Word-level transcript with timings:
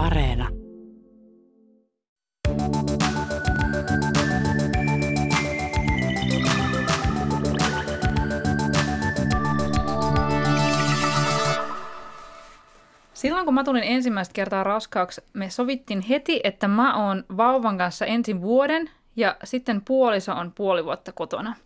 Areena. 0.00 0.48
Silloin 13.12 13.44
kun 13.44 13.54
mä 13.54 13.64
tulin 13.64 13.82
ensimmäistä 13.82 14.32
kertaa 14.32 14.64
raskaaksi, 14.64 15.20
me 15.32 15.50
sovittiin 15.50 16.00
heti, 16.00 16.40
että 16.44 16.68
mä 16.68 17.06
oon 17.06 17.24
vauvan 17.36 17.78
kanssa 17.78 18.06
ensin 18.06 18.40
vuoden 18.40 18.90
ja 19.16 19.36
sitten 19.44 19.82
puoliso 19.84 20.32
on 20.32 20.52
puoli 20.52 20.84
vuotta 20.84 21.12
kotona. 21.12 21.56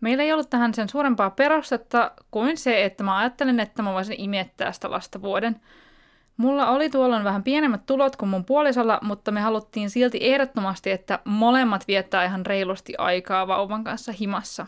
Meillä 0.00 0.22
ei 0.22 0.32
ollut 0.32 0.50
tähän 0.50 0.74
sen 0.74 0.88
suurempaa 0.88 1.30
perustetta 1.30 2.10
kuin 2.30 2.56
se, 2.56 2.84
että 2.84 3.04
mä 3.04 3.16
ajattelin, 3.18 3.60
että 3.60 3.82
mä 3.82 3.92
voisin 3.92 4.20
imettää 4.20 4.72
sitä 4.72 4.90
lasta 4.90 5.22
vuoden. 5.22 5.60
Mulla 6.36 6.68
oli 6.68 6.90
tuolloin 6.90 7.24
vähän 7.24 7.42
pienemmät 7.42 7.86
tulot 7.86 8.16
kuin 8.16 8.28
mun 8.28 8.44
puolisolla, 8.44 8.98
mutta 9.02 9.30
me 9.30 9.40
haluttiin 9.40 9.90
silti 9.90 10.18
ehdottomasti, 10.20 10.90
että 10.90 11.18
molemmat 11.24 11.88
viettää 11.88 12.24
ihan 12.24 12.46
reilusti 12.46 12.94
aikaa 12.98 13.46
vauvan 13.48 13.84
kanssa 13.84 14.12
himassa. 14.12 14.66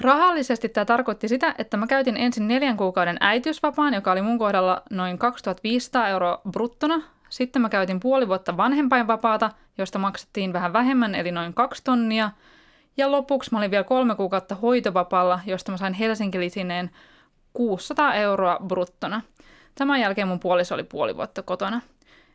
Rahallisesti 0.00 0.68
tämä 0.68 0.84
tarkoitti 0.84 1.28
sitä, 1.28 1.54
että 1.58 1.76
mä 1.76 1.86
käytin 1.86 2.16
ensin 2.16 2.48
neljän 2.48 2.76
kuukauden 2.76 3.16
äitiysvapaan, 3.20 3.94
joka 3.94 4.12
oli 4.12 4.22
mun 4.22 4.38
kohdalla 4.38 4.82
noin 4.90 5.18
2500 5.18 6.08
euroa 6.08 6.40
bruttona. 6.50 7.02
Sitten 7.28 7.62
mä 7.62 7.68
käytin 7.68 8.00
puoli 8.00 8.28
vuotta 8.28 8.56
vanhempainvapaata, 8.56 9.50
josta 9.78 9.98
maksettiin 9.98 10.52
vähän 10.52 10.72
vähemmän, 10.72 11.14
eli 11.14 11.32
noin 11.32 11.54
kaksi 11.54 11.84
tonnia. 11.84 12.30
Ja 12.96 13.12
lopuksi 13.12 13.50
mä 13.52 13.58
olin 13.58 13.70
vielä 13.70 13.84
kolme 13.84 14.14
kuukautta 14.14 14.54
hoitovapaalla, 14.54 15.40
josta 15.46 15.72
mä 15.72 15.78
sain 15.78 15.94
Helsinki-lisineen 15.94 16.90
600 17.52 18.14
euroa 18.14 18.58
bruttona. 18.66 19.20
Tämän 19.74 20.00
jälkeen 20.00 20.28
mun 20.28 20.40
puoliso 20.40 20.74
oli 20.74 20.84
puoli 20.84 21.16
vuotta 21.16 21.42
kotona. 21.42 21.80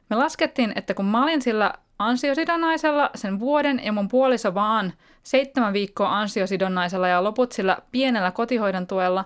Me 0.10 0.16
laskettiin, 0.16 0.74
että 0.76 0.94
kun 0.94 1.06
mä 1.06 1.24
olin 1.24 1.42
sillä 1.42 1.74
ansiosidonnaisella 2.00 3.10
sen 3.16 3.40
vuoden 3.40 3.82
ja 3.84 3.92
mun 3.92 4.08
puoliso 4.08 4.54
vaan 4.54 4.94
seitsemän 5.24 5.74
viikkoa 5.74 6.20
ansiosidonnaisella 6.20 7.08
ja 7.08 7.24
loput 7.24 7.52
sillä 7.52 7.78
pienellä 7.92 8.32
kotihoidon 8.32 8.88
tuella, 8.88 9.26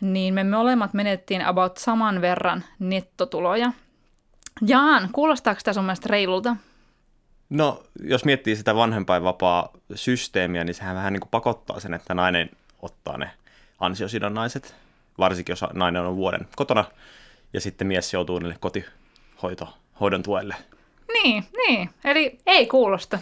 niin 0.00 0.34
me 0.34 0.44
molemmat 0.44 0.94
menettiin 0.94 1.46
about 1.46 1.76
saman 1.76 2.20
verran 2.20 2.64
nettotuloja. 2.78 3.72
Jaan, 4.66 5.08
kuulostaako 5.12 5.60
tämä 5.64 5.72
sun 5.72 5.84
mielestä 5.84 6.08
reilulta? 6.08 6.56
No, 7.50 7.82
jos 8.04 8.24
miettii 8.24 8.56
sitä 8.56 8.74
vanhempainvapaa 8.74 9.68
systeemiä, 9.94 10.64
niin 10.64 10.74
sehän 10.74 10.96
vähän 10.96 11.12
niin 11.12 11.20
kuin 11.20 11.30
pakottaa 11.30 11.80
sen, 11.80 11.94
että 11.94 12.14
nainen 12.14 12.50
ottaa 12.82 13.18
ne 13.18 13.30
ansiosidonnaiset, 13.80 14.74
varsinkin 15.18 15.52
jos 15.52 15.64
nainen 15.72 16.02
on 16.02 16.16
vuoden 16.16 16.48
kotona, 16.56 16.84
ja 17.52 17.60
sitten 17.60 17.86
mies 17.86 18.12
joutuu 18.12 18.38
niille 18.38 18.56
kotihoidon 18.60 20.22
tuelle. 20.22 20.54
Niin, 21.12 21.44
niin. 21.66 21.90
Eli 22.04 22.38
ei 22.46 22.66
kuulosta. 22.66 23.18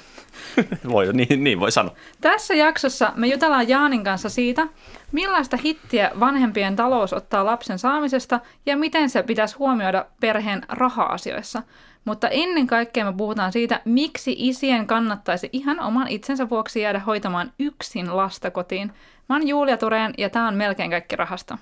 voi, 0.92 1.12
niin, 1.12 1.44
niin 1.44 1.60
voi 1.60 1.72
sanoa. 1.72 1.94
Tässä 2.20 2.54
jaksossa 2.54 3.12
me 3.16 3.26
jutellaan 3.26 3.68
Jaanin 3.68 4.04
kanssa 4.04 4.28
siitä, 4.28 4.66
millaista 5.12 5.56
hittiä 5.56 6.10
vanhempien 6.20 6.76
talous 6.76 7.12
ottaa 7.12 7.44
lapsen 7.44 7.78
saamisesta 7.78 8.40
ja 8.66 8.76
miten 8.76 9.10
se 9.10 9.22
pitäisi 9.22 9.56
huomioida 9.56 10.06
perheen 10.20 10.62
raha-asioissa. 10.68 11.62
Mutta 12.04 12.28
ennen 12.28 12.66
kaikkea 12.66 13.04
me 13.04 13.12
puhutaan 13.16 13.52
siitä, 13.52 13.80
miksi 13.84 14.34
isien 14.38 14.86
kannattaisi 14.86 15.48
ihan 15.52 15.80
oman 15.80 16.08
itsensä 16.08 16.50
vuoksi 16.50 16.80
jäädä 16.80 16.98
hoitamaan 16.98 17.52
yksin 17.58 18.16
lasta 18.16 18.50
kotiin. 18.50 18.92
Mä 19.28 19.34
oon 19.34 19.48
Julia 19.48 19.76
Tureen 19.76 20.14
ja 20.18 20.30
tää 20.30 20.48
on 20.48 20.54
Melkein 20.54 20.90
kaikki 20.90 21.16
rahasta. 21.16 21.58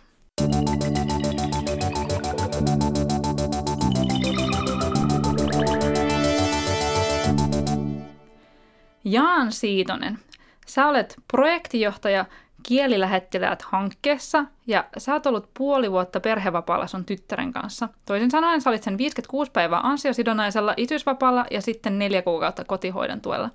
Jaan 9.13 9.53
Siitonen, 9.53 10.19
sä 10.67 10.87
olet 10.87 11.17
projektijohtaja 11.29 12.25
Kielilähettiläät 12.63 13.63
hankkeessa 13.63 14.45
ja 14.67 14.85
sä 14.99 15.13
oot 15.13 15.27
ollut 15.27 15.51
puoli 15.55 15.93
vuotta 15.93 16.21
perhevapaalla 16.21 16.87
sun 16.87 17.05
tyttären 17.05 17.53
kanssa. 17.53 17.89
Toisin 18.07 18.31
sanoen 18.31 18.61
sä 18.61 18.71
olit 18.71 18.83
sen 18.83 18.99
56 18.99 19.51
päivää 19.51 19.81
ansiosidonnaisella 19.83 20.75
isyysvapaalla 20.77 21.47
ja 21.51 21.63
sitten 21.63 21.99
neljä 21.99 22.23
kuukautta 22.23 22.65
kotihoidon 22.65 23.21
tuella. 23.21 23.51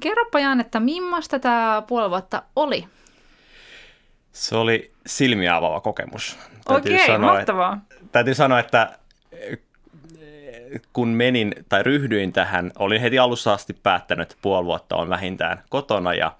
Kerropa 0.00 0.40
Jaan, 0.40 0.60
että 0.60 0.80
millaista 0.80 1.38
tämä 1.38 1.82
puoli 1.86 2.10
vuotta 2.10 2.42
oli? 2.56 2.86
Se 4.32 4.56
oli 4.56 4.92
silmiä 5.06 5.56
avaava 5.56 5.80
kokemus. 5.80 6.38
Täytyy 6.64 6.94
Okei, 6.94 7.06
sanoa, 7.06 7.32
mahtavaa. 7.32 7.80
Että, 7.90 8.04
täytyy 8.12 8.34
sanoa, 8.34 8.58
että 8.58 8.98
kun 10.92 11.08
menin 11.08 11.54
tai 11.68 11.82
ryhdyin 11.82 12.32
tähän, 12.32 12.72
olin 12.78 13.00
heti 13.00 13.18
alussa 13.18 13.52
asti 13.52 13.72
päättänyt, 13.72 14.22
että 14.22 14.42
puoli 14.42 14.66
vuotta 14.66 14.96
on 14.96 15.08
vähintään 15.08 15.62
kotona 15.68 16.14
ja 16.14 16.32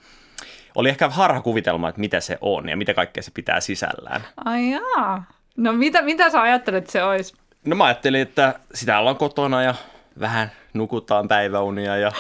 oli 0.75 0.89
ehkä 0.89 1.09
harha 1.09 1.41
kuvitelma, 1.41 1.89
että 1.89 2.01
mitä 2.01 2.21
se 2.21 2.39
on 2.41 2.69
ja 2.69 2.77
mitä 2.77 2.95
kaikkea 2.95 3.23
se 3.23 3.31
pitää 3.35 3.61
sisällään. 3.61 4.21
Ai 4.45 4.71
jaa. 4.71 5.25
No 5.57 5.73
mitä, 5.73 6.03
mitä 6.03 6.31
sä 6.31 6.43
ajattelet, 6.43 6.79
että 6.79 6.93
se 6.93 7.03
olisi? 7.03 7.35
No 7.65 7.77
mä 7.77 7.85
ajattelin, 7.85 8.21
että 8.21 8.61
sitä 8.75 8.99
ollaan 8.99 9.17
kotona 9.17 9.63
ja 9.63 9.75
vähän 10.21 10.53
nukutaan 10.75 11.29
päiväunia 11.29 11.97
ja 11.97 12.13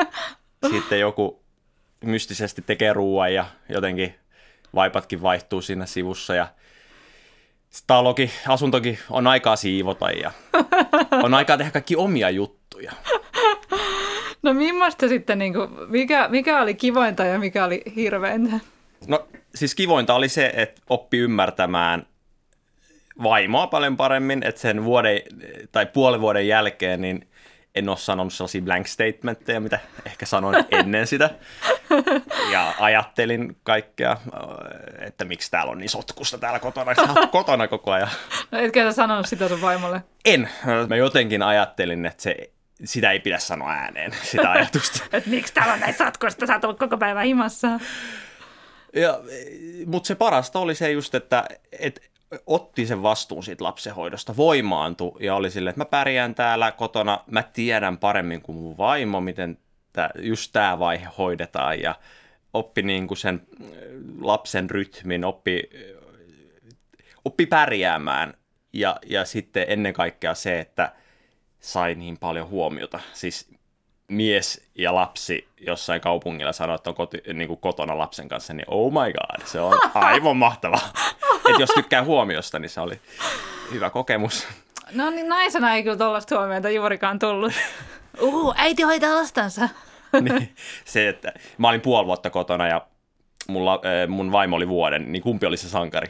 sitten 0.70 1.00
joku 1.00 1.42
mystisesti 2.04 2.62
tekee 2.62 2.92
ruoan 2.92 3.34
ja 3.34 3.44
jotenkin 3.68 4.14
vaipatkin 4.74 5.22
vaihtuu 5.22 5.62
siinä 5.62 5.86
sivussa 5.86 6.34
ja 6.34 6.46
talokin, 7.86 8.30
asuntokin 8.48 8.98
on 9.10 9.26
aikaa 9.26 9.56
siivota 9.56 10.10
ja 10.10 10.30
on 11.24 11.34
aikaa 11.34 11.56
tehdä 11.56 11.70
kaikki 11.70 11.96
omia 11.96 12.30
juttuja. 12.30 12.92
No 14.42 14.54
millaista 14.54 15.08
sitten, 15.08 15.38
niin 15.38 15.52
kuin, 15.52 15.70
mikä, 15.88 16.28
mikä 16.28 16.62
oli 16.62 16.74
kivointa 16.74 17.24
ja 17.24 17.38
mikä 17.38 17.64
oli 17.64 17.82
hirveintä? 17.96 18.60
No 19.06 19.28
siis 19.54 19.74
kivointa 19.74 20.14
oli 20.14 20.28
se, 20.28 20.52
että 20.56 20.82
oppi 20.88 21.18
ymmärtämään 21.18 22.06
vaimoa 23.22 23.66
paljon 23.66 23.96
paremmin, 23.96 24.42
että 24.46 24.60
sen 24.60 24.84
vuoden 24.84 25.20
tai 25.72 25.86
puolen 25.86 26.20
vuoden 26.20 26.48
jälkeen 26.48 27.00
niin 27.00 27.27
en 27.78 27.88
ole 27.88 27.96
sanonut 27.96 28.32
sellaisia 28.32 28.62
blank 28.62 28.86
statementteja, 28.86 29.60
mitä 29.60 29.78
ehkä 30.06 30.26
sanoin 30.26 30.64
ennen 30.70 31.06
sitä. 31.06 31.30
Ja 32.52 32.74
ajattelin 32.80 33.56
kaikkea, 33.62 34.16
että 34.98 35.24
miksi 35.24 35.50
täällä 35.50 35.72
on 35.72 35.78
niin 35.78 35.88
sotkusta 35.88 36.38
täällä 36.38 36.58
kotona, 36.58 36.94
kotona 37.30 37.68
koko 37.68 37.92
ajan. 37.92 38.08
No 38.50 38.58
etkä 38.58 38.84
sä 38.84 38.92
sanonut 38.92 39.26
sitä 39.26 39.48
sun 39.48 39.60
vaimolle? 39.60 40.02
En. 40.24 40.48
Mä 40.88 40.96
jotenkin 40.96 41.42
ajattelin, 41.42 42.06
että 42.06 42.22
se, 42.22 42.36
sitä 42.84 43.10
ei 43.10 43.20
pidä 43.20 43.38
sanoa 43.38 43.70
ääneen, 43.70 44.12
sitä 44.22 44.50
ajatusta. 44.52 45.04
että 45.12 45.30
miksi 45.30 45.54
täällä 45.54 45.72
on 45.72 45.80
näin 45.80 45.94
sotkusta, 45.94 46.46
sä 46.46 46.54
oot 46.54 46.64
ollut 46.64 46.78
koko 46.78 46.98
päivän 46.98 47.24
himassa. 47.24 47.68
Ja, 48.94 49.20
mutta 49.86 50.06
se 50.06 50.14
parasta 50.14 50.58
oli 50.58 50.74
se 50.74 50.90
just, 50.90 51.14
että, 51.14 51.44
että 51.78 52.00
otti 52.46 52.86
sen 52.86 53.02
vastuun 53.02 53.44
siitä 53.44 53.64
lapsenhoidosta, 53.64 54.36
voimaantui 54.36 55.16
ja 55.20 55.34
oli 55.34 55.50
silleen, 55.50 55.70
että 55.70 55.80
mä 55.80 55.84
pärjään 55.84 56.34
täällä 56.34 56.72
kotona, 56.72 57.20
mä 57.26 57.42
tiedän 57.42 57.98
paremmin 57.98 58.42
kuin 58.42 58.58
mun 58.58 58.76
vaimo, 58.78 59.20
miten 59.20 59.58
tää, 59.92 60.10
just 60.18 60.52
tämä 60.52 60.78
vaihe 60.78 61.08
hoidetaan 61.18 61.80
ja 61.80 61.94
oppi 62.54 62.82
niin 62.82 63.08
kuin 63.08 63.18
sen 63.18 63.46
äh, 63.60 63.68
lapsen 64.20 64.70
rytmin, 64.70 65.24
oppi, 65.24 65.62
oppi 67.24 67.46
pärjäämään 67.46 68.34
ja, 68.72 68.96
ja 69.06 69.24
sitten 69.24 69.64
ennen 69.68 69.92
kaikkea 69.92 70.34
se, 70.34 70.60
että 70.60 70.92
sai 71.60 71.94
niin 71.94 72.18
paljon 72.18 72.48
huomiota. 72.48 73.00
Siis 73.12 73.50
mies 74.08 74.70
ja 74.74 74.94
lapsi 74.94 75.48
jossain 75.60 76.00
kaupungilla 76.00 76.52
sanoo, 76.52 76.76
että 76.76 76.90
on 76.90 76.96
koti, 76.96 77.22
niin 77.34 77.48
kuin 77.48 77.60
kotona 77.60 77.98
lapsen 77.98 78.28
kanssa, 78.28 78.54
niin 78.54 78.66
oh 78.68 78.92
my 78.92 79.12
god, 79.12 79.46
se 79.46 79.60
on 79.60 79.78
aivan 79.94 80.36
mahtavaa. 80.36 80.92
Että 81.48 81.62
jos 81.62 81.70
tykkää 81.74 82.04
huomiosta, 82.04 82.58
niin 82.58 82.70
se 82.70 82.80
oli 82.80 83.00
hyvä 83.72 83.90
kokemus. 83.90 84.46
No 84.92 85.10
niin, 85.10 85.28
naisena 85.28 85.74
ei 85.74 85.82
kyllä 85.82 85.96
tuollaista 85.96 86.38
huomiota 86.38 86.70
juurikaan 86.70 87.18
tullut. 87.18 87.52
Uhu, 88.20 88.54
äiti 88.56 88.82
hoitaa 88.82 89.14
lastansa. 89.14 89.68
niin, 90.20 90.54
se, 90.84 91.08
että 91.08 91.32
mä 91.58 91.68
olin 91.68 91.80
puoli 91.80 92.06
vuotta 92.06 92.30
kotona 92.30 92.68
ja 92.68 92.86
mulla, 93.48 93.80
mun 94.08 94.32
vaimo 94.32 94.56
oli 94.56 94.68
vuoden, 94.68 95.12
niin 95.12 95.22
kumpi 95.22 95.46
oli 95.46 95.56
se 95.56 95.68
sankari? 95.68 96.06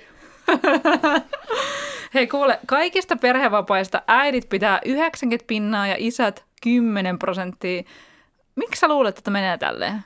Hei 2.15 2.27
kuule, 2.27 2.59
kaikista 2.67 3.17
perhevapaista 3.17 4.03
äidit 4.07 4.49
pitää 4.49 4.81
90 4.85 5.47
pinnaa 5.47 5.87
ja 5.87 5.95
isät 5.99 6.45
10 6.63 7.19
prosenttia. 7.19 7.83
Miksi 8.55 8.81
sä 8.81 8.89
luulet, 8.89 9.19
että 9.19 9.31
menee 9.31 9.59
tälleen? 9.59 10.05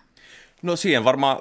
No 0.63 0.77
siihen 0.77 1.05
varmaan, 1.05 1.39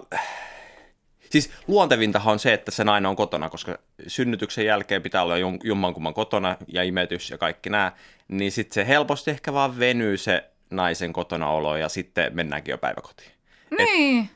siis 1.32 1.52
luontevintahan 1.68 2.32
on 2.32 2.40
se, 2.40 2.54
että 2.54 2.72
se 2.72 2.84
nainen 2.84 3.10
on 3.10 3.16
kotona, 3.16 3.50
koska 3.50 3.78
synnytyksen 4.08 4.66
jälkeen 4.66 5.02
pitää 5.02 5.24
olla 5.24 5.36
jommankumman 5.64 6.14
kotona 6.14 6.58
ja 6.68 6.84
imetys 6.84 7.30
ja 7.30 7.38
kaikki 7.38 7.70
nämä, 7.70 7.92
niin 8.28 8.52
sitten 8.52 8.74
se 8.74 8.88
helposti 8.88 9.32
ehkä 9.32 9.54
vaan 9.54 9.80
venyy 9.80 10.18
se 10.18 10.44
naisen 10.70 11.14
kotona 11.14 11.50
olo 11.50 11.78
ja 11.78 11.90
sitten 11.90 12.36
mennäänkin 12.36 12.72
jo 12.72 12.78
päiväkotiin. 12.78 13.32
Niin. 13.78 14.20
Et, 14.20 14.30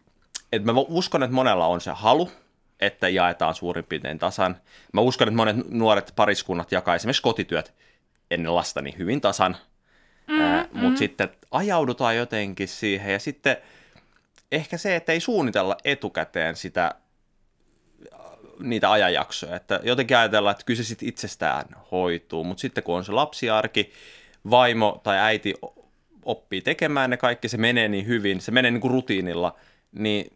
et 0.51 0.63
mä 0.63 0.71
uskon, 0.87 1.23
että 1.23 1.35
monella 1.35 1.67
on 1.67 1.81
se 1.81 1.91
halu, 1.93 2.31
että 2.79 3.09
jaetaan 3.09 3.55
suurin 3.55 3.85
piirtein 3.85 4.19
tasan. 4.19 4.57
Mä 4.93 5.01
uskon, 5.01 5.27
että 5.27 5.37
monet 5.37 5.55
nuoret 5.69 6.13
pariskunnat 6.15 6.71
jakaa 6.71 6.95
esimerkiksi 6.95 7.21
kotityöt 7.21 7.73
ennen 8.31 8.55
lastani 8.55 8.95
hyvin 8.97 9.21
tasan, 9.21 9.57
mm, 10.27 10.35
mutta 10.71 10.89
mm. 10.89 10.95
sitten 10.95 11.29
ajaudutaan 11.51 12.17
jotenkin 12.17 12.67
siihen 12.67 13.13
ja 13.13 13.19
sitten 13.19 13.57
ehkä 14.51 14.77
se, 14.77 14.95
että 14.95 15.11
ei 15.11 15.19
suunnitella 15.19 15.77
etukäteen 15.83 16.55
sitä 16.55 16.95
niitä 18.59 18.91
ajanjaksoja, 18.91 19.55
että 19.55 19.79
jotenkin 19.83 20.17
ajatellaan, 20.17 20.51
että 20.51 20.65
kyllä 20.65 20.77
se 20.77 20.83
sitten 20.83 21.09
itsestään 21.09 21.65
hoituu, 21.91 22.43
mutta 22.43 22.61
sitten 22.61 22.83
kun 22.83 22.95
on 22.95 23.05
se 23.05 23.11
lapsiarki, 23.11 23.91
vaimo 24.49 25.01
tai 25.03 25.17
äiti 25.17 25.53
oppii 26.25 26.61
tekemään 26.61 27.09
ne 27.09 27.17
kaikki, 27.17 27.49
se 27.49 27.57
menee 27.57 27.87
niin 27.87 28.07
hyvin, 28.07 28.41
se 28.41 28.51
menee 28.51 28.71
niin 28.71 28.81
kuin 28.81 28.91
rutiinilla, 28.91 29.55
niin 29.91 30.33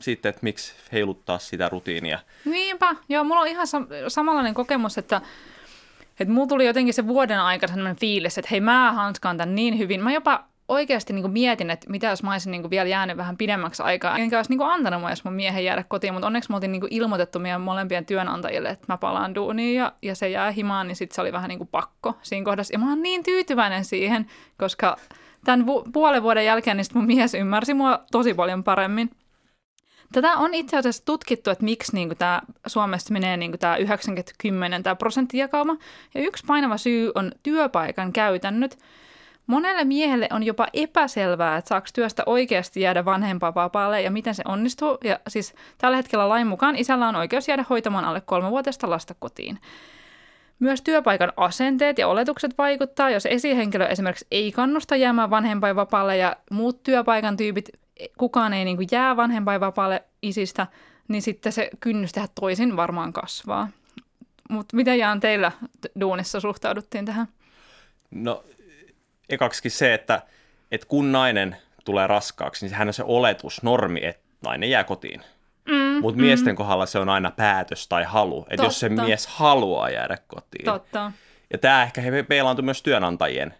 sitten, 0.00 0.30
että 0.30 0.40
miksi 0.42 0.74
heiluttaa 0.92 1.38
sitä 1.38 1.68
rutiinia. 1.68 2.18
Niinpä, 2.44 2.94
joo, 3.08 3.24
mulla 3.24 3.40
on 3.40 3.48
ihan 3.48 3.66
sam- 3.66 4.08
samanlainen 4.08 4.54
kokemus, 4.54 4.98
että 4.98 5.20
että 6.20 6.34
mulla 6.34 6.46
tuli 6.46 6.66
jotenkin 6.66 6.94
se 6.94 7.06
vuoden 7.06 7.40
aikana 7.40 7.72
sellainen 7.72 8.00
fiilis, 8.00 8.38
että 8.38 8.48
hei 8.50 8.60
mä 8.60 8.92
hanskaan 8.92 9.36
tämän 9.36 9.54
niin 9.54 9.78
hyvin. 9.78 10.02
Mä 10.02 10.12
jopa 10.12 10.44
oikeasti 10.70 11.12
niin 11.12 11.30
mietin, 11.30 11.70
että 11.70 11.90
mitä 11.90 12.06
jos 12.06 12.22
mä 12.22 12.32
olisin 12.32 12.50
niin 12.50 12.70
vielä 12.70 12.88
jäänyt 12.88 13.16
vähän 13.16 13.36
pidemmäksi 13.36 13.82
aikaa. 13.82 14.18
Enkä 14.18 14.36
olisi 14.36 14.52
niin 14.52 14.62
antanut 14.62 15.00
mua, 15.00 15.10
jos 15.10 15.24
mun 15.24 15.34
miehen 15.34 15.64
jäädä 15.64 15.84
kotiin, 15.88 16.12
mutta 16.12 16.26
onneksi 16.26 16.50
me 16.50 16.56
oltiin 16.56 16.72
niin 16.72 16.82
ilmoitettu 16.90 17.38
meidän 17.38 17.60
molempien 17.60 18.06
työnantajille, 18.06 18.68
että 18.68 18.84
mä 18.88 18.96
palaan 18.96 19.34
duuniin 19.34 19.76
ja, 19.76 19.92
ja 20.02 20.14
se 20.14 20.28
jää 20.28 20.50
himaan, 20.50 20.88
niin 20.88 20.96
sitten 20.96 21.14
se 21.14 21.20
oli 21.20 21.32
vähän 21.32 21.48
niin 21.48 21.58
kuin 21.58 21.68
pakko 21.68 22.14
siinä 22.22 22.44
kohdassa. 22.44 22.74
Ja 22.74 22.78
mä 22.78 22.88
oon 22.88 23.02
niin 23.02 23.22
tyytyväinen 23.22 23.84
siihen, 23.84 24.26
koska 24.58 24.96
tämän 25.44 25.66
vu- 25.66 25.84
puolen 25.92 26.22
vuoden 26.22 26.44
jälkeen 26.44 26.76
niin 26.76 26.86
mun 26.94 27.06
mies 27.06 27.34
ymmärsi 27.34 27.74
mua 27.74 28.04
tosi 28.10 28.34
paljon 28.34 28.64
paremmin. 28.64 29.10
Tätä 30.12 30.32
on 30.32 30.54
itse 30.54 30.76
asiassa 30.76 31.04
tutkittu, 31.04 31.50
että 31.50 31.64
miksi 31.64 31.94
niin 31.94 32.16
tämä 32.18 32.42
Suomessa 32.66 33.12
menee 33.12 33.36
niin 33.36 33.58
tämä 33.58 33.76
90-10 33.76 34.82
tämä 34.82 34.96
prosenttijakauma. 34.96 35.76
Ja 36.14 36.20
yksi 36.20 36.44
painava 36.46 36.76
syy 36.76 37.12
on 37.14 37.32
työpaikan 37.42 38.12
käytännöt. 38.12 38.78
Monelle 39.50 39.84
miehelle 39.84 40.28
on 40.32 40.42
jopa 40.42 40.66
epäselvää, 40.72 41.56
että 41.56 41.68
saako 41.68 41.86
työstä 41.94 42.22
oikeasti 42.26 42.80
jäädä 42.80 43.04
vanhempainvapaalle 43.04 44.02
ja 44.02 44.10
miten 44.10 44.34
se 44.34 44.42
onnistuu. 44.46 44.98
Ja 45.04 45.20
siis 45.28 45.54
tällä 45.78 45.96
hetkellä 45.96 46.28
lain 46.28 46.46
mukaan 46.46 46.76
isällä 46.76 47.08
on 47.08 47.16
oikeus 47.16 47.48
jäädä 47.48 47.64
hoitamaan 47.70 48.04
alle 48.04 48.20
kolmevuotista 48.20 48.90
lasta 48.90 49.14
kotiin. 49.18 49.58
Myös 50.58 50.82
työpaikan 50.82 51.32
asenteet 51.36 51.98
ja 51.98 52.08
oletukset 52.08 52.58
vaikuttaa, 52.58 53.10
jos 53.10 53.26
esihenkilö 53.26 53.86
esimerkiksi 53.86 54.26
ei 54.30 54.52
kannusta 54.52 54.96
jäämään 54.96 55.30
vanhempainvapaalle 55.30 56.16
ja 56.16 56.36
muut 56.50 56.82
työpaikan 56.82 57.36
tyypit, 57.36 57.68
kukaan 58.18 58.52
ei 58.52 58.64
niin 58.64 58.76
kuin 58.76 58.88
jää 58.92 59.16
vanhempainvapaalle 59.16 60.02
isistä, 60.22 60.66
niin 61.08 61.22
sitten 61.22 61.52
se 61.52 61.70
kynnys 61.80 62.12
tehdä 62.12 62.28
toisin 62.40 62.76
varmaan 62.76 63.12
kasvaa. 63.12 63.68
Mutta 64.50 64.76
miten 64.76 64.98
Jaan 64.98 65.20
teillä 65.20 65.52
duunissa 66.00 66.40
suhtauduttiin 66.40 67.04
tähän? 67.04 67.28
No 68.10 68.44
ekaksikin 69.30 69.70
se, 69.70 69.94
että, 69.94 70.22
että 70.70 70.86
kun 70.86 71.12
nainen 71.12 71.56
tulee 71.84 72.06
raskaaksi, 72.06 72.64
niin 72.64 72.70
sehän 72.70 72.88
on 72.88 72.94
se 72.94 73.02
oletus, 73.06 73.62
normi, 73.62 74.00
että 74.04 74.22
nainen 74.42 74.70
jää 74.70 74.84
kotiin. 74.84 75.22
Mm, 75.68 76.00
Mutta 76.00 76.18
mm. 76.18 76.24
miesten 76.24 76.56
kohdalla 76.56 76.86
se 76.86 76.98
on 76.98 77.08
aina 77.08 77.30
päätös 77.30 77.88
tai 77.88 78.04
halu. 78.04 78.46
Että 78.50 78.66
jos 78.66 78.80
se 78.80 78.88
mies 78.88 79.26
haluaa 79.26 79.90
jäädä 79.90 80.18
kotiin. 80.26 80.64
Totta. 80.64 81.12
Ja 81.52 81.58
tämä 81.58 81.82
ehkä 81.82 82.00
he 82.00 82.22
peilaantui 82.22 82.62
myös 82.62 82.82
työnantajien 82.82 83.54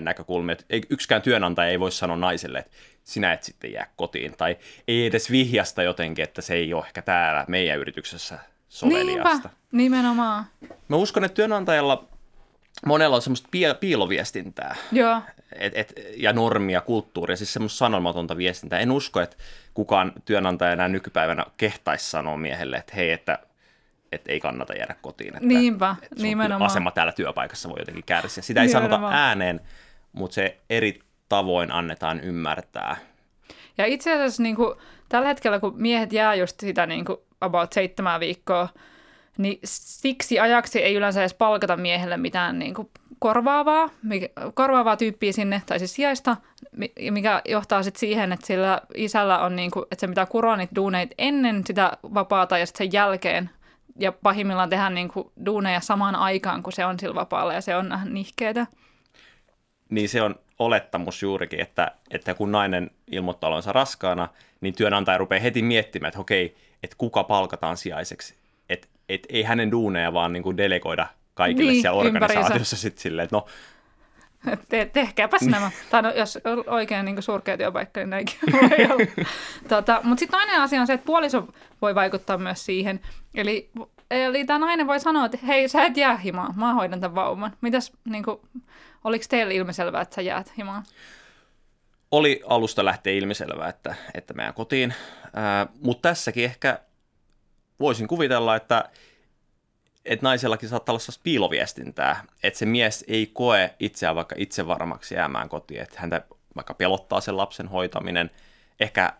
näkökulmia. 0.00 0.56
Yksikään 0.90 1.22
työnantaja 1.22 1.68
ei 1.68 1.80
voi 1.80 1.92
sanoa 1.92 2.16
naiselle, 2.16 2.58
että 2.58 2.70
sinä 3.04 3.32
et 3.32 3.42
sitten 3.42 3.72
jää 3.72 3.86
kotiin. 3.96 4.34
Tai 4.36 4.56
ei 4.88 5.06
edes 5.06 5.30
vihjasta 5.30 5.82
jotenkin, 5.82 6.22
että 6.22 6.42
se 6.42 6.54
ei 6.54 6.74
ole 6.74 6.84
ehkä 6.86 7.02
täällä 7.02 7.44
meidän 7.48 7.78
yrityksessä 7.78 8.38
soveliasta. 8.68 9.48
Niinpä, 9.48 9.50
nimenomaan. 9.72 10.44
Mä 10.88 10.96
uskon, 10.96 11.24
että 11.24 11.34
työnantajalla 11.36 12.08
monella 12.86 13.16
on 13.16 13.22
semmoista 13.22 13.48
piiloviestintää. 13.80 14.76
Joo. 14.92 15.20
Et, 15.58 15.72
et, 15.76 15.92
ja 16.16 16.32
normia, 16.32 16.80
kulttuuria, 16.80 17.36
siis 17.36 17.52
semmoista 17.52 17.78
sanomatonta 17.78 18.36
viestintää. 18.36 18.78
En 18.78 18.90
usko, 18.92 19.20
että 19.20 19.36
kukaan 19.74 20.12
työnantaja 20.24 20.72
enää 20.72 20.88
nykypäivänä 20.88 21.46
kehtaisi 21.56 22.10
sanoa 22.10 22.36
miehelle, 22.36 22.76
että 22.76 22.92
hei, 22.96 23.10
että 23.10 23.38
et 24.12 24.28
ei 24.28 24.40
kannata 24.40 24.72
jäädä 24.74 24.96
kotiin. 25.02 25.34
Että, 25.34 25.46
Niinpä, 25.46 25.96
että 26.02 26.22
nimenomaan. 26.22 26.70
asema 26.70 26.90
täällä 26.90 27.12
työpaikassa 27.12 27.68
voi 27.68 27.78
jotenkin 27.78 28.04
kärsiä. 28.06 28.42
Sitä 28.42 28.60
ei 28.60 28.66
nimenomaan. 28.66 29.00
sanota 29.00 29.16
ääneen, 29.16 29.60
mutta 30.12 30.34
se 30.34 30.58
eri 30.70 31.00
tavoin 31.28 31.72
annetaan 31.72 32.20
ymmärtää. 32.20 32.96
Ja 33.78 33.86
itse 33.86 34.12
asiassa 34.12 34.42
niin 34.42 34.56
kuin, 34.56 34.74
tällä 35.08 35.28
hetkellä, 35.28 35.60
kun 35.60 35.74
miehet 35.76 36.12
jää 36.12 36.34
just 36.34 36.60
sitä 36.60 36.86
niin 36.86 37.04
kuin 37.04 37.18
about 37.40 37.72
seitsemän 37.72 38.20
viikkoa 38.20 38.68
niin 39.38 39.58
siksi 39.64 40.40
ajaksi 40.40 40.82
ei 40.82 40.94
yleensä 40.94 41.20
edes 41.20 41.34
palkata 41.34 41.76
miehelle 41.76 42.16
mitään 42.16 42.58
niin 42.58 42.74
kuin 42.74 42.90
korvaavaa, 43.18 43.90
korvaavaa 44.54 44.96
tyyppiä 44.96 45.32
sinne, 45.32 45.62
tai 45.66 45.78
siis 45.78 45.94
sijaista, 45.94 46.36
mikä 47.10 47.42
johtaa 47.48 47.82
sitten 47.82 48.00
siihen, 48.00 48.32
että 48.32 48.46
sillä 48.46 48.80
isällä 48.94 49.38
on, 49.38 49.56
niin 49.56 49.70
kuin, 49.70 49.82
että 49.82 50.00
se 50.00 50.06
mitä 50.06 50.26
kuroa 50.26 50.56
niitä 50.56 50.74
duuneit 50.74 51.10
ennen 51.18 51.62
sitä 51.66 51.98
vapaata 52.02 52.58
ja 52.58 52.66
sitten 52.66 52.86
sen 52.86 52.92
jälkeen, 52.92 53.50
ja 53.98 54.12
pahimmillaan 54.12 54.68
tehdään 54.68 54.94
niin 54.94 55.08
kuin 55.08 55.30
duuneja 55.46 55.80
samaan 55.80 56.16
aikaan, 56.16 56.62
kun 56.62 56.72
se 56.72 56.84
on 56.84 56.98
sillä 56.98 57.14
vapaalla, 57.14 57.52
ja 57.52 57.60
se 57.60 57.76
on 57.76 57.98
nihkeetä. 58.04 58.66
Niin 59.90 60.08
se 60.08 60.22
on 60.22 60.34
olettamus 60.58 61.22
juurikin, 61.22 61.60
että, 61.60 61.90
että 62.10 62.34
kun 62.34 62.52
nainen 62.52 62.90
ilmoittaa 63.10 63.48
olonsa 63.48 63.72
raskaana, 63.72 64.28
niin 64.60 64.74
työnantaja 64.74 65.18
rupeaa 65.18 65.40
heti 65.40 65.62
miettimään, 65.62 66.08
että 66.08 66.20
okei, 66.20 66.56
että 66.82 66.96
kuka 66.98 67.24
palkataan 67.24 67.76
sijaiseksi 67.76 68.41
et 69.08 69.26
ei 69.28 69.42
hänen 69.42 69.70
duuneja 69.70 70.12
vaan 70.12 70.32
niin 70.32 70.42
kuin 70.42 70.56
delegoida 70.56 71.06
kaikille 71.34 71.70
niin, 71.70 71.82
siellä 71.82 72.00
organisaatiossa 72.00 72.76
sitten 72.76 73.02
silleen, 73.02 73.24
että 73.24 73.36
no 73.36 73.46
te, 74.68 74.90
tehkääpäs 74.92 75.42
nämä. 75.42 75.70
tai 75.90 76.02
no, 76.02 76.10
jos 76.10 76.38
oikein 76.66 77.04
niin 77.04 77.22
surkea 77.22 77.56
työpaikka, 77.56 78.00
niin 78.00 78.10
näinkin 78.10 78.38
voi 78.52 78.86
olla. 78.90 79.24
tota, 79.68 80.00
Mutta 80.02 80.20
sitten 80.20 80.40
toinen 80.40 80.60
asia 80.60 80.80
on 80.80 80.86
se, 80.86 80.92
että 80.92 81.06
puoliso 81.06 81.48
voi 81.82 81.94
vaikuttaa 81.94 82.38
myös 82.38 82.64
siihen. 82.64 83.00
Eli, 83.34 83.70
eli 84.10 84.44
tämä 84.44 84.58
nainen 84.58 84.86
voi 84.86 85.00
sanoa, 85.00 85.26
että 85.26 85.38
hei, 85.46 85.68
sä 85.68 85.84
et 85.84 85.96
jää 85.96 86.16
himaan, 86.16 86.54
mä 86.56 86.74
hoidan 86.74 87.00
tämän 87.00 87.14
vauvan. 87.14 87.52
Mitäs, 87.60 87.92
niin 88.04 88.24
kuin, 88.24 88.40
oliko 89.04 89.24
teille 89.28 89.54
ilmiselvää, 89.54 90.02
että 90.02 90.14
sä 90.14 90.22
jäät 90.22 90.52
himaan? 90.56 90.82
Oli 92.10 92.42
alusta 92.46 92.84
lähtee 92.84 93.16
ilmiselvää, 93.16 93.68
että, 93.68 93.94
että 94.14 94.34
mä 94.34 94.52
kotiin. 94.52 94.94
Mutta 95.82 96.08
tässäkin 96.08 96.44
ehkä 96.44 96.80
voisin 97.80 98.08
kuvitella, 98.08 98.56
että, 98.56 98.84
että 100.04 100.26
naisellakin 100.26 100.68
saattaa 100.68 100.92
olla 100.92 101.20
piiloviestintää, 101.22 102.24
että 102.42 102.58
se 102.58 102.66
mies 102.66 103.04
ei 103.08 103.26
koe 103.26 103.74
itseään 103.80 104.16
vaikka 104.16 104.34
itse 104.38 104.66
varmaksi 104.66 105.14
jäämään 105.14 105.48
kotiin, 105.48 105.82
että 105.82 106.00
häntä 106.00 106.22
vaikka 106.56 106.74
pelottaa 106.74 107.20
sen 107.20 107.36
lapsen 107.36 107.68
hoitaminen. 107.68 108.30
Ehkä 108.80 109.12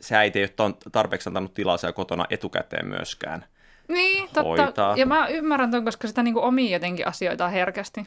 se 0.00 0.16
äiti 0.16 0.38
ei 0.38 0.48
ole 0.58 0.74
tarpeeksi 0.92 1.28
antanut 1.28 1.54
tilaa 1.54 1.76
siellä 1.76 1.92
kotona 1.92 2.26
etukäteen 2.30 2.86
myöskään 2.86 3.44
Niin, 3.88 4.24
totta. 4.24 4.42
Hoitaa. 4.42 4.96
Ja 4.96 5.06
mä 5.06 5.28
ymmärrän 5.28 5.70
ton, 5.70 5.84
koska 5.84 6.08
sitä 6.08 6.22
niin 6.22 6.36
omii 6.36 6.70
jotenkin 6.70 7.06
asioita 7.06 7.48
herkästi. 7.48 8.04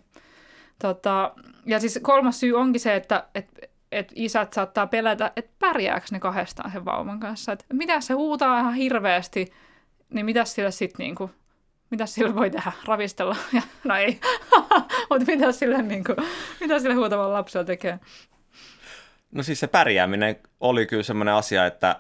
Tota, 0.79 1.33
ja 1.65 1.79
siis 1.79 1.99
kolmas 2.01 2.39
syy 2.39 2.53
onkin 2.53 2.79
se, 2.79 2.95
että, 2.95 3.27
että 3.35 3.67
että 3.93 4.13
isät 4.15 4.53
saattaa 4.53 4.88
pelätä, 4.88 5.31
että 5.35 5.51
pärjääkö 5.59 6.05
ne 6.12 6.19
kahdestaan 6.19 6.71
sen 6.71 6.85
vauvan 6.85 7.19
kanssa. 7.19 7.51
Että 7.51 7.65
mitä 7.73 8.01
se 8.01 8.13
huutaa 8.13 8.59
ihan 8.59 8.73
hirveästi, 8.73 9.53
niin 10.09 10.25
mitä 10.25 10.45
sillä 10.45 10.71
sitten 10.71 11.03
niinku, 11.03 11.31
mitä 11.89 12.05
sillä 12.05 12.35
voi 12.35 12.50
tehdä? 12.50 12.71
Ravistella? 12.85 13.35
Ja, 13.53 13.62
no 13.83 13.95
ei, 13.95 14.19
mutta 15.09 15.25
mitä 15.27 15.51
sille, 15.51 15.81
niinku, 15.81 16.15
mitä 16.59 16.79
sille 16.79 16.95
huutavan 16.95 17.33
lapsella 17.33 17.65
tekee? 17.65 18.00
No 19.31 19.43
siis 19.43 19.59
se 19.59 19.67
pärjääminen 19.67 20.35
oli 20.59 20.85
kyllä 20.85 21.03
semmoinen 21.03 21.33
asia, 21.33 21.65
että, 21.65 21.95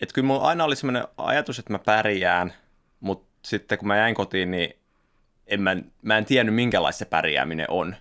että 0.00 0.14
kyllä 0.14 0.26
mulla 0.26 0.48
aina 0.48 0.64
oli 0.64 0.76
semmoinen 0.76 1.04
ajatus, 1.16 1.58
että 1.58 1.72
mä 1.72 1.78
pärjään, 1.78 2.52
mutta 3.00 3.28
sitten 3.44 3.78
kun 3.78 3.88
mä 3.88 3.96
jäin 3.96 4.14
kotiin, 4.14 4.50
niin 4.50 4.76
en 5.46 5.62
mä, 5.62 5.76
mä 6.02 6.18
en 6.18 6.24
tiennyt 6.24 6.54
minkälaista 6.54 6.98
se 6.98 7.04
pärjääminen 7.04 7.66
on. 7.70 7.96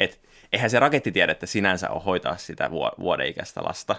Että 0.00 0.27
eihän 0.52 0.70
se 0.70 0.78
rakettitiedettä 0.78 1.46
sinänsä 1.46 1.90
ole 1.90 2.02
hoitaa 2.04 2.36
sitä 2.36 2.70
vuoden 3.00 3.26
ikäistä 3.26 3.64
lasta. 3.64 3.96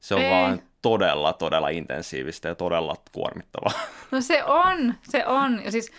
Se 0.00 0.14
on 0.14 0.22
Ei. 0.22 0.30
vaan 0.30 0.62
todella, 0.82 1.32
todella 1.32 1.68
intensiivistä 1.68 2.48
ja 2.48 2.54
todella 2.54 2.96
kuormittavaa. 3.12 3.72
No 4.10 4.20
se 4.20 4.44
on, 4.44 4.94
se 5.02 5.26
on. 5.26 5.64
Ja 5.64 5.72
siis 5.72 5.92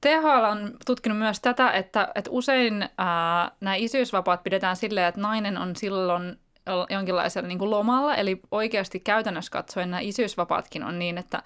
THL 0.00 0.44
on 0.50 0.76
tutkinut 0.86 1.18
myös 1.18 1.40
tätä, 1.40 1.70
että, 1.70 2.08
että 2.14 2.30
usein 2.30 2.88
ää, 2.98 3.50
nämä 3.60 3.74
isyysvapaat 3.74 4.42
pidetään 4.42 4.76
silleen, 4.76 5.06
että 5.06 5.20
nainen 5.20 5.58
on 5.58 5.76
silloin 5.76 6.38
jonkinlaisella 6.90 7.48
niin 7.48 7.58
kuin 7.58 7.70
lomalla, 7.70 8.14
eli 8.14 8.40
oikeasti 8.50 9.00
käytännössä 9.00 9.50
katsoen 9.50 9.90
nämä 9.90 10.00
isyysvapaatkin 10.00 10.84
on 10.84 10.98
niin, 10.98 11.18
että, 11.18 11.42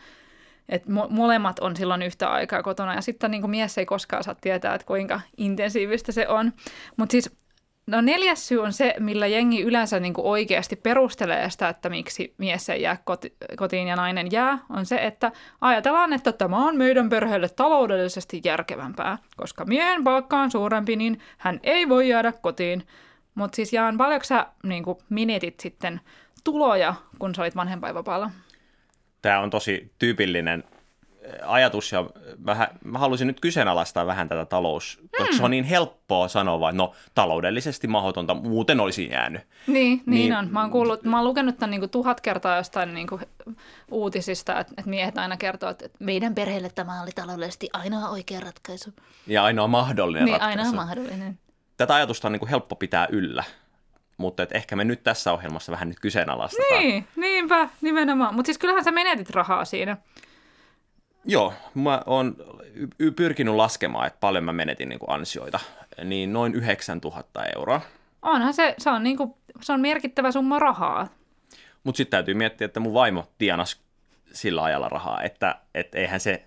että 0.68 0.88
mo- 0.90 1.10
molemmat 1.10 1.58
on 1.58 1.76
silloin 1.76 2.02
yhtä 2.02 2.28
aikaa 2.28 2.62
kotona, 2.62 2.94
ja 2.94 3.00
sitten 3.00 3.30
niin 3.30 3.40
kuin 3.40 3.50
mies 3.50 3.78
ei 3.78 3.86
koskaan 3.86 4.24
saa 4.24 4.34
tietää, 4.40 4.74
että 4.74 4.86
kuinka 4.86 5.20
intensiivistä 5.36 6.12
se 6.12 6.28
on. 6.28 6.52
Mutta 6.96 7.12
siis 7.12 7.36
No 7.86 8.00
neljäs 8.00 8.48
syy 8.48 8.62
on 8.62 8.72
se, 8.72 8.94
millä 8.98 9.26
jengi 9.26 9.62
yleensä 9.62 10.00
niin 10.00 10.14
kuin 10.14 10.26
oikeasti 10.26 10.76
perustelee 10.76 11.50
sitä, 11.50 11.68
että 11.68 11.88
miksi 11.88 12.34
mies 12.38 12.68
ei 12.68 12.82
jää 12.82 12.96
koti- 13.04 13.36
kotiin 13.56 13.88
ja 13.88 13.96
nainen 13.96 14.32
jää, 14.32 14.58
on 14.70 14.86
se, 14.86 14.96
että 14.96 15.32
ajatellaan, 15.60 16.12
että 16.12 16.32
tämä 16.32 16.56
on 16.56 16.76
meidän 16.76 17.08
perheelle 17.08 17.48
taloudellisesti 17.48 18.40
järkevämpää, 18.44 19.18
koska 19.36 19.64
miehen 19.64 20.04
palkka 20.04 20.36
on 20.38 20.50
suurempi, 20.50 20.96
niin 20.96 21.20
hän 21.38 21.60
ei 21.62 21.88
voi 21.88 22.08
jäädä 22.08 22.32
kotiin. 22.32 22.86
Mutta 23.34 23.56
siis 23.56 23.72
Jaan, 23.72 23.98
paljonko 23.98 24.24
sä 24.24 24.46
niin 24.62 24.82
kuin 24.82 24.98
minetit 25.08 25.60
sitten 25.60 26.00
tuloja, 26.44 26.94
kun 27.18 27.34
sä 27.34 27.42
olit 27.42 27.56
vanhempainvapaalla? 27.56 28.30
Tämä 29.22 29.40
on 29.40 29.50
tosi 29.50 29.92
tyypillinen 29.98 30.64
ajatus 31.46 31.92
ja 31.92 32.06
vähän, 32.46 32.68
mä 32.84 32.98
haluaisin 32.98 33.26
nyt 33.26 33.40
kyseenalaistaa 33.40 34.06
vähän 34.06 34.28
tätä 34.28 34.44
talous, 34.44 35.00
koska 35.18 35.32
mm. 35.32 35.36
se 35.36 35.44
on 35.44 35.50
niin 35.50 35.64
helppoa 35.64 36.28
sanoa 36.28 36.60
vaan, 36.60 36.76
no 36.76 36.92
taloudellisesti 37.14 37.86
mahdotonta, 37.86 38.34
muuten 38.34 38.80
olisi 38.80 39.10
jäänyt. 39.10 39.42
Niin, 39.66 39.74
niin, 39.74 40.04
niin 40.06 40.36
on. 40.36 40.48
Mä 40.50 40.60
oon, 40.60 40.70
kuullut, 40.70 41.02
mä 41.02 41.16
oon 41.16 41.26
lukenut 41.26 41.58
tämän 41.58 41.70
niin 41.70 41.80
kuin 41.80 41.90
tuhat 41.90 42.20
kertaa 42.20 42.56
jostain 42.56 42.94
niin 42.94 43.06
kuin 43.06 43.22
uutisista, 43.90 44.60
että, 44.60 44.74
että 44.78 44.90
miehet 44.90 45.18
aina 45.18 45.36
kertoo, 45.36 45.70
että 45.70 45.88
meidän 45.98 46.34
perheelle 46.34 46.70
tämä 46.74 47.02
oli 47.02 47.10
taloudellisesti 47.14 47.68
ainoa 47.72 48.08
oikea 48.08 48.40
ratkaisu. 48.40 48.90
Ja 49.26 49.44
ainoa 49.44 49.68
mahdollinen 49.68 50.24
niin, 50.24 50.40
ratkaisu. 50.40 50.58
ainoa 50.58 50.84
mahdollinen. 50.84 51.38
Tätä 51.76 51.94
ajatusta 51.94 52.28
on 52.28 52.32
niin 52.32 52.40
kuin 52.40 52.50
helppo 52.50 52.76
pitää 52.76 53.06
yllä, 53.10 53.44
mutta 54.16 54.42
et 54.42 54.52
ehkä 54.52 54.76
me 54.76 54.84
nyt 54.84 55.02
tässä 55.02 55.32
ohjelmassa 55.32 55.72
vähän 55.72 55.88
nyt 55.88 56.00
kyseenalaistetaan. 56.00 56.80
Niin, 56.80 57.08
niinpä, 57.16 57.68
nimenomaan. 57.80 58.34
Mutta 58.34 58.46
siis 58.46 58.58
kyllähän 58.58 58.84
sä 58.84 58.92
menetit 58.92 59.30
rahaa 59.30 59.64
siinä. 59.64 59.96
Joo, 61.26 61.52
mä 61.74 62.02
oon 62.06 62.36
pyrkinyt 63.16 63.54
laskemaan, 63.54 64.06
että 64.06 64.20
paljon 64.20 64.44
mä 64.44 64.52
menetin 64.52 64.88
niin 64.88 64.98
kuin 64.98 65.10
ansioita, 65.10 65.60
niin 66.04 66.32
noin 66.32 66.54
9000 66.54 67.44
euroa. 67.56 67.80
Onhan 68.22 68.54
se, 68.54 68.74
se 68.78 68.90
on, 68.90 69.02
niin 69.02 69.16
kuin, 69.16 69.34
se 69.60 69.72
on 69.72 69.80
merkittävä 69.80 70.32
summa 70.32 70.58
rahaa. 70.58 71.08
Mutta 71.84 71.96
sitten 71.96 72.10
täytyy 72.10 72.34
miettiä, 72.34 72.64
että 72.64 72.80
mun 72.80 72.94
vaimo 72.94 73.26
tienas 73.38 73.80
sillä 74.32 74.62
ajalla 74.62 74.88
rahaa, 74.88 75.22
että 75.22 75.54
et 75.74 75.94
eihän 75.94 76.20
se, 76.20 76.46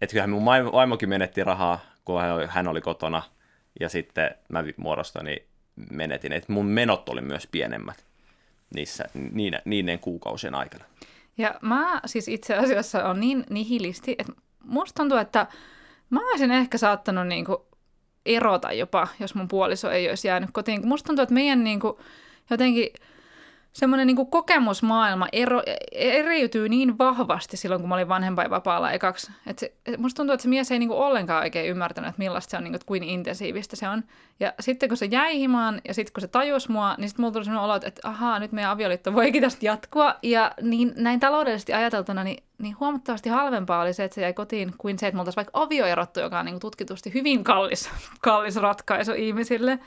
että 0.00 0.12
kyllähän 0.12 0.30
mun 0.30 0.44
vaimokin 0.72 1.08
menetti 1.08 1.44
rahaa, 1.44 1.80
kun 2.04 2.20
hän 2.20 2.32
oli, 2.32 2.46
hän 2.48 2.68
oli 2.68 2.80
kotona, 2.80 3.22
ja 3.80 3.88
sitten 3.88 4.30
mä 4.48 4.64
muodostani 4.76 5.42
menetin, 5.90 6.32
että 6.32 6.52
mun 6.52 6.66
menot 6.66 7.08
oli 7.08 7.20
myös 7.20 7.46
pienemmät 7.46 8.04
niissä, 8.74 9.04
niiden, 9.14 9.62
niiden 9.64 9.98
kuukausien 9.98 10.54
aikana. 10.54 10.84
Ja 11.38 11.54
mä 11.62 12.00
siis 12.06 12.28
itse 12.28 12.54
asiassa 12.56 13.04
on 13.04 13.20
niin 13.20 13.44
nihilisti, 13.50 14.16
että 14.18 14.32
musta 14.64 15.02
tuntuu, 15.02 15.18
että 15.18 15.46
mä 16.10 16.30
olisin 16.30 16.50
ehkä 16.50 16.78
saattanut 16.78 17.26
niinku 17.26 17.66
erota 18.26 18.72
jopa, 18.72 19.08
jos 19.20 19.34
mun 19.34 19.48
puoliso 19.48 19.90
ei 19.90 20.08
olisi 20.08 20.28
jäänyt 20.28 20.50
kotiin. 20.52 20.88
Musta 20.88 21.06
tuntuu, 21.06 21.22
että 21.22 21.34
meidän 21.34 21.64
niinku 21.64 22.00
jotenkin 22.50 22.88
semmoinen 23.72 24.06
niin 24.06 24.30
kokemusmaailma 24.30 25.28
ero, 25.32 25.62
eriytyy 25.92 26.68
niin 26.68 26.98
vahvasti 26.98 27.56
silloin, 27.56 27.80
kun 27.80 27.88
mä 27.88 27.94
olin 27.94 28.08
vanhempainvapaalla 28.08 28.92
ekaksi. 28.92 29.32
Et 29.46 29.58
se, 29.58 29.72
musta 29.98 30.16
tuntuu, 30.16 30.34
että 30.34 30.42
se 30.42 30.48
mies 30.48 30.70
ei 30.70 30.78
niin 30.78 30.88
kuin 30.88 30.98
ollenkaan 30.98 31.42
oikein 31.42 31.70
ymmärtänyt, 31.70 32.08
että 32.08 32.18
millaista 32.18 32.50
se 32.50 32.56
on, 32.56 32.64
niin 32.64 32.72
kuin, 32.72 32.80
kuin 32.86 33.02
intensiivistä 33.02 33.76
se 33.76 33.88
on. 33.88 34.04
Ja 34.40 34.52
sitten 34.60 34.88
kun 34.88 34.96
se 34.96 35.06
jäi 35.06 35.38
himaan 35.38 35.80
ja 35.88 35.94
sitten 35.94 36.12
kun 36.12 36.20
se 36.20 36.28
tajusi 36.28 36.70
mua, 36.70 36.94
niin 36.98 37.08
sitten 37.08 37.22
mulla 37.22 37.32
tuli 37.32 37.44
sellainen 37.44 37.64
olo, 37.64 37.74
että 37.74 38.08
ahaa, 38.08 38.38
nyt 38.38 38.52
meidän 38.52 38.70
avioliitto 38.70 39.14
voikin 39.14 39.42
tästä 39.42 39.66
jatkua. 39.66 40.14
Ja 40.22 40.52
niin, 40.62 40.92
näin 40.96 41.20
taloudellisesti 41.20 41.72
ajateltuna, 41.72 42.24
niin, 42.24 42.42
niin 42.58 42.76
huomattavasti 42.80 43.28
halvempaa 43.28 43.82
oli 43.82 43.92
se, 43.92 44.04
että 44.04 44.14
se 44.14 44.22
jäi 44.22 44.32
kotiin, 44.32 44.74
kuin 44.78 44.98
se, 44.98 45.06
että 45.06 45.16
me 45.16 45.20
oltaisiin 45.20 45.36
vaikka 45.36 45.62
avioerottu, 45.62 46.20
joka 46.20 46.38
on 46.38 46.44
niin 46.44 46.54
kuin 46.54 46.60
tutkitusti 46.60 47.14
hyvin 47.14 47.44
kallis, 47.44 47.90
kallis 48.20 48.56
ratkaisu 48.56 49.12
ihmisille. 49.12 49.78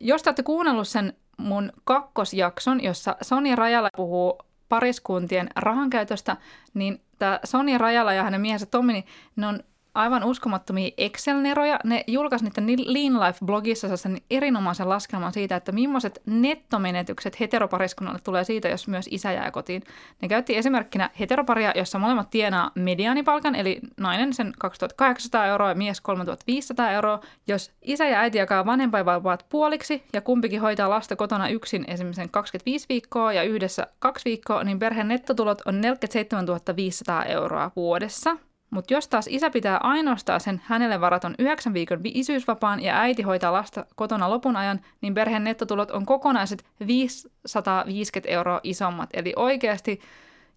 Jos 0.00 0.22
te 0.22 0.30
olette 0.30 0.42
kuunnellut 0.42 0.88
sen 0.88 1.12
mun 1.36 1.72
kakkosjakson, 1.84 2.82
jossa 2.82 3.16
Sonja 3.22 3.56
Rajala 3.56 3.88
puhuu 3.96 4.38
pariskuntien 4.68 5.48
rahankäytöstä, 5.56 6.36
niin 6.74 7.00
tämä 7.18 7.40
Sonja 7.44 7.78
Rajala 7.78 8.12
ja 8.12 8.22
hänen 8.22 8.40
miehensä 8.40 8.66
Tommi, 8.66 8.92
niin 8.92 9.04
ne 9.36 9.46
on 9.46 9.60
aivan 9.94 10.24
uskomattomia 10.24 10.90
Excel-neroja. 10.98 11.78
Ne 11.84 12.04
julkaisi 12.06 12.44
niiden 12.44 12.92
Lean 12.92 13.20
Life-blogissa 13.20 13.96
sen 13.96 14.20
erinomaisen 14.30 14.88
laskelman 14.88 15.32
siitä, 15.32 15.56
että 15.56 15.72
millaiset 15.72 16.22
nettomenetykset 16.26 17.40
heteropariskunnalle 17.40 18.20
tulee 18.24 18.44
siitä, 18.44 18.68
jos 18.68 18.88
myös 18.88 19.08
isä 19.10 19.32
jää 19.32 19.50
kotiin. 19.50 19.82
Ne 20.22 20.28
käytti 20.28 20.56
esimerkkinä 20.56 21.10
heteroparia, 21.20 21.72
jossa 21.76 21.98
molemmat 21.98 22.30
tienaa 22.30 22.70
mediaanipalkan, 22.74 23.54
eli 23.54 23.80
nainen 24.00 24.32
sen 24.32 24.52
2800 24.58 25.46
euroa 25.46 25.68
ja 25.68 25.74
mies 25.74 26.00
3500 26.00 26.90
euroa. 26.90 27.20
Jos 27.46 27.72
isä 27.82 28.08
ja 28.08 28.20
äiti 28.20 28.38
jakaa 28.38 28.66
vanhempainvapaat 28.66 29.46
puoliksi 29.48 30.02
ja 30.12 30.20
kumpikin 30.20 30.60
hoitaa 30.60 30.90
lasta 30.90 31.16
kotona 31.16 31.48
yksin 31.48 31.84
esimerkiksi 31.88 32.28
25 32.30 32.86
viikkoa 32.88 33.32
ja 33.32 33.42
yhdessä 33.42 33.86
kaksi 33.98 34.24
viikkoa, 34.24 34.64
niin 34.64 34.78
perheen 34.78 35.08
nettotulot 35.08 35.62
on 35.66 35.80
47 35.80 36.46
500 36.76 37.24
euroa 37.24 37.70
vuodessa– 37.76 38.36
mutta 38.72 38.94
jos 38.94 39.08
taas 39.08 39.26
isä 39.30 39.50
pitää 39.50 39.76
ainoastaan 39.76 40.40
sen 40.40 40.62
hänelle 40.64 41.00
varaton 41.00 41.34
9 41.38 41.74
viikon 41.74 42.00
isyysvapaan 42.04 42.82
ja 42.82 43.00
äiti 43.00 43.22
hoitaa 43.22 43.52
lasta 43.52 43.86
kotona 43.94 44.30
lopun 44.30 44.56
ajan, 44.56 44.80
niin 45.00 45.14
perheen 45.14 45.44
nettotulot 45.44 45.90
on 45.90 46.06
kokonaiset 46.06 46.64
550 46.86 48.32
euroa 48.32 48.60
isommat. 48.62 49.10
Eli 49.12 49.32
oikeasti 49.36 50.00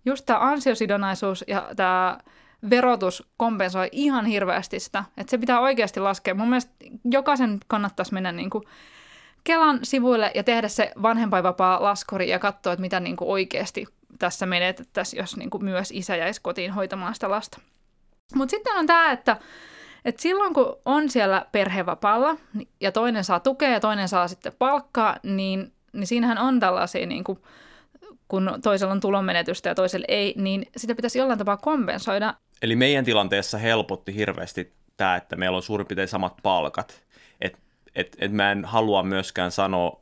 just 0.06 0.26
tämä 0.26 0.40
ansiosidonnaisuus 0.40 1.44
ja 1.48 1.70
tämä 1.76 2.18
verotus 2.70 3.28
kompensoi 3.38 3.90
ihan 3.92 4.26
hirveästi 4.26 4.80
sitä. 4.80 5.04
Että 5.18 5.32
se 5.32 5.38
pitää 5.38 5.60
oikeasti 5.60 6.00
laskea. 6.00 6.36
Mun 6.36 6.50
mielestä 6.50 6.74
jokaisen 7.12 7.60
kannattaisi 7.68 8.14
mennä 8.14 8.32
niin 8.32 8.50
kuin 8.50 8.64
Kelan 9.44 9.80
sivuille 9.84 10.32
ja 10.36 10.44
tehdä 10.44 10.68
se 10.68 10.92
vanhempainvapaa 11.02 11.84
laskuri 11.84 12.30
ja 12.30 12.40
katsoa, 12.40 12.74
että 12.74 12.82
mitä 12.82 13.00
niin 13.00 13.16
kuin 13.16 13.30
oikeasti 13.30 13.86
tässä 14.20 14.46
menetettäisiin, 14.46 15.20
jos 15.20 15.38
niin 15.38 15.50
kuin 15.50 15.64
myös 15.64 15.92
isä 15.92 16.16
jäisi 16.16 16.42
kotiin 16.42 16.72
hoitamaan 16.72 17.14
sitä 17.14 17.30
lasta. 17.30 17.60
Mutta 18.36 18.52
sitten 18.52 18.76
on 18.78 18.88
tämä, 18.88 19.12
että, 19.12 19.38
että 20.06 20.22
silloin 20.22 20.54
kun 20.54 20.78
on 20.86 21.10
siellä 21.10 21.46
perhevapaalla 21.52 22.38
ja 22.82 22.92
toinen 22.92 23.24
saa 23.24 23.40
tukea 23.40 23.70
ja 23.70 23.80
toinen 23.80 24.10
saa 24.10 24.28
sitten 24.28 24.54
palkkaa, 24.60 25.18
niin, 25.24 25.74
niin 25.94 26.08
siinähän 26.08 26.38
on 26.38 26.60
tällaisia 26.60 27.06
niin 27.06 27.24
kuin, 27.24 27.40
kun 28.28 28.60
toisella 28.64 28.94
on 28.94 29.00
tulonmenetystä 29.00 29.70
ja 29.70 29.76
toisella 29.76 30.06
ei, 30.08 30.34
niin 30.38 30.66
sitä 30.78 30.96
pitäisi 30.96 31.20
jollain 31.20 31.40
tapaa 31.40 31.58
kompensoida. 31.58 32.34
Eli 32.62 32.76
meidän 32.76 33.06
tilanteessa 33.06 33.58
helpotti 33.58 34.16
hirveästi 34.16 34.74
tämä, 34.98 35.16
että 35.16 35.36
meillä 35.36 35.56
on 35.56 35.64
suurin 35.64 35.88
piirtein 35.88 36.08
samat 36.08 36.34
palkat. 36.44 37.04
Että 37.42 37.58
et, 37.96 38.16
et 38.20 38.32
mä 38.32 38.52
en 38.52 38.66
halua 38.66 39.04
myöskään 39.04 39.52
sanoa 39.52 40.02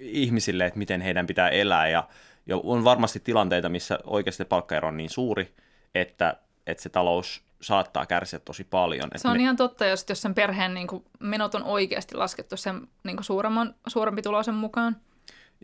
ihmisille, 0.00 0.66
että 0.66 0.78
miten 0.78 1.00
heidän 1.00 1.26
pitää 1.26 1.48
elää. 1.48 1.88
Ja, 1.88 2.08
ja 2.46 2.56
on 2.56 2.84
varmasti 2.84 3.20
tilanteita, 3.20 3.68
missä 3.68 3.98
oikeasti 4.04 4.44
palkkaero 4.44 4.88
on 4.88 4.96
niin 4.96 5.10
suuri, 5.10 5.54
että 5.94 6.36
että 6.66 6.82
se 6.82 6.88
talous 6.88 7.44
saattaa 7.60 8.06
kärsiä 8.06 8.38
tosi 8.38 8.64
paljon. 8.64 9.10
Se 9.16 9.28
on 9.28 9.36
me... 9.36 9.42
ihan 9.42 9.56
totta, 9.56 9.86
jos, 9.86 10.06
jos 10.08 10.22
sen 10.22 10.34
perheen 10.34 10.74
niin 10.74 10.86
kuin, 10.86 11.04
menot 11.20 11.54
on 11.54 11.62
oikeasti 11.62 12.14
laskettu 12.14 12.56
sen 12.56 12.88
niin 13.04 13.16
kuin 13.16 13.24
suuremman, 13.24 13.74
suurempi 13.86 14.22
tulosen 14.22 14.54
mukaan. 14.54 14.96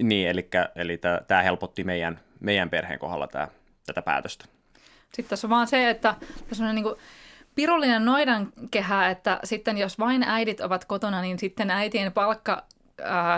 Niin, 0.02 0.28
eli, 0.28 0.48
eli 0.74 1.00
tämä 1.26 1.42
helpotti 1.42 1.84
meidän, 1.84 2.20
meidän 2.40 2.70
perheen 2.70 2.98
kohdalla 2.98 3.26
tää, 3.26 3.48
tätä 3.86 4.02
päätöstä. 4.02 4.44
Sitten 5.12 5.30
tässä 5.30 5.46
on 5.46 5.50
vaan 5.50 5.66
se, 5.66 5.90
että 5.90 6.14
tässä 6.48 6.64
on 6.64 6.74
niin 6.74 6.82
kuin, 6.82 6.94
pirullinen 7.54 8.04
noidan 8.04 8.52
kehä, 8.70 9.10
että 9.10 9.40
sitten 9.44 9.78
jos 9.78 9.98
vain 9.98 10.22
äidit 10.22 10.60
ovat 10.60 10.84
kotona, 10.84 11.20
niin 11.20 11.38
sitten 11.38 11.70
äitien 11.70 12.12
palkka 12.12 12.64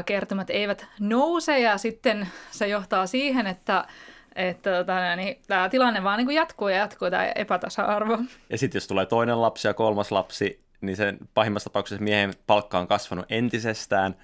kertymät 0.06 0.50
eivät 0.50 0.86
nouse 1.00 1.60
ja 1.60 1.78
sitten 1.78 2.28
se 2.50 2.66
johtaa 2.68 3.06
siihen, 3.06 3.46
että 3.46 3.84
että 4.36 4.70
tota, 4.70 5.16
niin, 5.16 5.40
tämä 5.46 5.68
tilanne 5.68 6.04
vaan 6.04 6.18
niin 6.18 6.26
kuin 6.26 6.36
jatkuu 6.36 6.68
ja 6.68 6.76
jatkuu, 6.76 7.10
tämä 7.10 7.32
epätasa-arvo. 7.34 8.18
Ja 8.50 8.58
sitten 8.58 8.76
jos 8.76 8.86
tulee 8.86 9.06
toinen 9.06 9.42
lapsi 9.42 9.68
ja 9.68 9.74
kolmas 9.74 10.12
lapsi, 10.12 10.64
niin 10.80 10.96
sen 10.96 11.18
pahimmassa 11.34 11.70
tapauksessa 11.70 12.04
miehen 12.04 12.34
palkka 12.46 12.78
on 12.78 12.88
kasvanut 12.88 13.26
entisestään. 13.28 14.14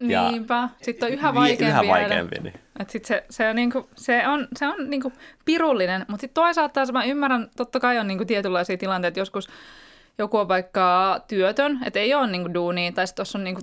Ja 0.00 0.30
Niinpä. 0.30 0.68
Sitten 0.82 1.06
on 1.06 1.12
yhä 1.12 1.34
vaikeampi. 1.34 1.64
Yhä 1.64 1.94
vaikeampi 1.94 2.36
niin. 2.42 2.54
Et 2.80 2.90
sit 2.90 3.04
se, 3.04 3.24
se, 3.30 3.48
on 3.48 3.56
niinku, 3.56 3.88
se 3.96 4.28
on, 4.28 4.48
se 4.56 4.68
on 4.68 4.90
niinku 4.90 5.12
pirullinen, 5.44 6.04
mutta 6.08 6.20
sitten 6.20 6.34
toisaalta 6.34 6.72
taas 6.72 6.92
mä 6.92 7.04
ymmärrän, 7.04 7.50
totta 7.56 7.80
kai 7.80 7.98
on 7.98 8.06
niinku 8.06 8.24
tietynlaisia 8.24 8.76
tilanteita, 8.76 9.18
joskus 9.18 9.48
joku 10.18 10.38
on 10.38 10.48
vaikka 10.48 11.20
työtön, 11.28 11.78
että 11.84 12.00
ei 12.00 12.14
ole 12.14 12.26
niinku 12.26 12.54
duunia, 12.54 12.92
tai 12.92 13.06
sitten 13.06 13.16
tuossa 13.16 13.38
on 13.38 13.44
niinku 13.44 13.60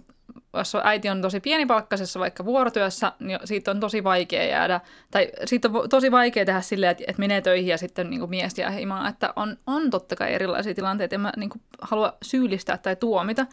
jos 0.53 0.77
äiti 0.83 1.09
on 1.09 1.21
tosi 1.21 1.39
pienipalkkaisessa 1.39 2.19
vaikka 2.19 2.45
vuorotyössä, 2.45 3.11
niin 3.19 3.39
siitä 3.45 3.71
on 3.71 3.79
tosi 3.79 4.03
vaikea 4.03 4.43
jäädä, 4.43 4.81
tai 5.11 5.31
siitä 5.45 5.69
on 5.73 5.89
tosi 5.89 6.11
vaikea 6.11 6.45
tehdä 6.45 6.61
silleen, 6.61 6.91
että, 6.91 7.03
että 7.07 7.19
menee 7.19 7.41
töihin 7.41 7.67
ja 7.67 7.77
sitten 7.77 8.09
niin 8.09 8.19
kuin 8.19 8.29
mies 8.29 8.57
jää 8.57 8.71
himaan, 8.71 9.09
että 9.09 9.33
on, 9.35 9.57
on 9.67 9.89
totta 9.89 10.15
kai 10.15 10.33
erilaisia 10.33 10.73
tilanteita, 10.73 11.15
en 11.15 11.21
mä 11.21 11.31
niin 11.37 11.49
kuin, 11.49 11.61
halua 11.81 12.17
syyllistää 12.21 12.77
tai 12.77 12.95
tuomita. 12.95 13.45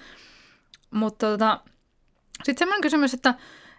Mutta 0.91 1.27
tota, 1.27 1.61
sitten 2.45 2.59
semmoinen 2.59 2.83
kysymys, 2.83 3.15
että, 3.15 3.35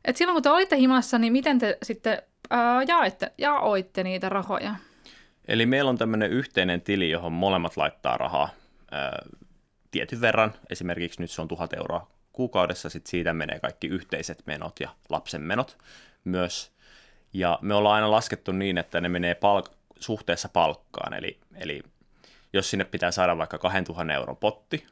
että 0.06 0.18
silloin 0.18 0.36
kun 0.36 0.44
te 0.44 0.50
olitte 0.50 0.78
himassa, 0.78 1.20
niin 1.20 1.34
miten 1.34 1.60
te 1.60 1.78
sitten 1.84 2.22
ää, 2.50 2.84
jaoitte, 2.84 3.32
jaoitte 3.38 4.04
niitä 4.04 4.30
rahoja? 4.30 4.76
Eli 5.48 5.66
meillä 5.66 5.90
on 5.90 5.98
tämmöinen 5.98 6.32
yhteinen 6.32 6.82
tili, 6.82 7.10
johon 7.10 7.32
molemmat 7.32 7.78
laittaa 7.78 8.18
rahaa 8.18 8.50
ää, 8.92 9.26
tietyn 9.92 10.22
verran, 10.22 10.54
esimerkiksi 10.70 11.22
nyt 11.22 11.32
se 11.32 11.42
on 11.42 11.48
tuhat 11.48 11.74
euroa 11.74 12.19
kuukaudessa, 12.40 12.90
sitten 12.90 13.10
siitä 13.10 13.34
menee 13.34 13.60
kaikki 13.60 13.88
yhteiset 13.88 14.44
menot 14.46 14.80
ja 14.80 14.90
lapsen 15.10 15.42
menot 15.42 15.78
myös. 16.24 16.72
Ja 17.34 17.60
me 17.62 17.74
ollaan 17.74 17.96
aina 17.96 18.12
laskettu 18.12 18.52
niin, 18.52 18.78
että 18.78 19.02
ne 19.02 19.10
menee 19.10 19.34
palk- 19.34 19.74
suhteessa 20.00 20.50
palkkaan, 20.50 21.14
eli, 21.14 21.40
eli 21.56 21.84
jos 22.54 22.70
sinne 22.70 22.86
pitää 22.86 23.12
saada 23.12 23.38
vaikka 23.38 23.58
2000 23.58 24.14
euron 24.14 24.38
potti 24.38 24.88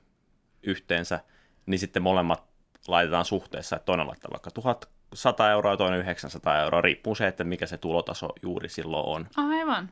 yhteensä, 0.63 1.20
niin 1.66 1.80
sitten 1.80 2.04
molemmat 2.04 2.44
laitetaan 2.88 3.25
suhteessa, 3.25 3.75
että 3.75 3.86
toinen 3.86 4.08
laittaa 4.08 4.32
vaikka 4.32 4.51
1100 4.51 5.51
euroa 5.51 5.74
ja 5.74 5.77
toinen 5.77 6.00
900 6.00 6.62
euroa, 6.62 6.82
riippuu 6.82 7.16
se, 7.16 7.27
että 7.27 7.44
mikä 7.44 7.66
se 7.66 7.77
tulotaso 7.77 8.30
juuri 8.42 8.70
silloin 8.70 9.06
on. 9.06 9.27
Aivan. 9.50 9.89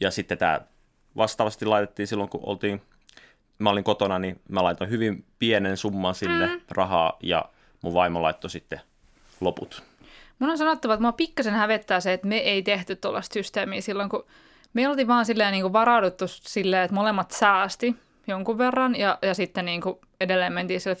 Ja 0.00 0.10
sitten 0.10 0.38
tämä 0.38 0.60
vastaavasti 1.16 1.66
laitettiin 1.66 2.06
silloin, 2.06 2.30
kun 2.30 2.40
oltiin, 2.46 2.82
mä 3.58 3.70
olin 3.70 3.84
kotona, 3.84 4.18
niin 4.18 4.40
mä 4.48 4.64
laitoin 4.64 4.90
hyvin 4.90 5.24
pienen 5.38 5.76
summan 5.76 6.14
sinne 6.14 6.46
mm. 6.46 6.60
rahaa 6.70 7.18
ja 7.22 7.44
mun 7.82 7.94
vaimo 7.94 8.22
laittoi 8.22 8.50
sitten 8.50 8.80
loput. 9.40 9.82
Mun 10.38 10.50
on 10.50 10.58
sanottava, 10.58 10.94
että 10.94 11.02
mua 11.02 11.12
pikkasen 11.12 11.54
hävettää 11.54 12.00
se, 12.00 12.12
että 12.12 12.26
me 12.26 12.36
ei 12.36 12.62
tehty 12.62 12.96
tuollaista 12.96 13.34
systeemiä 13.34 13.80
silloin, 13.80 14.08
kun 14.08 14.24
me 14.72 14.88
oltiin 14.88 15.08
vaan 15.08 15.26
silleen 15.26 15.52
niin 15.52 15.62
kuin 15.62 15.72
varauduttu 15.72 16.24
silleen, 16.28 16.82
että 16.82 16.94
molemmat 16.94 17.30
säästi 17.30 17.96
jonkun 18.26 18.58
verran 18.58 18.96
ja, 18.96 19.18
ja 19.22 19.34
sitten 19.34 19.64
niin 19.64 19.80
kuin 19.80 19.96
edelleen 20.20 20.52
mentiin 20.52 20.80
sillä 20.80 20.96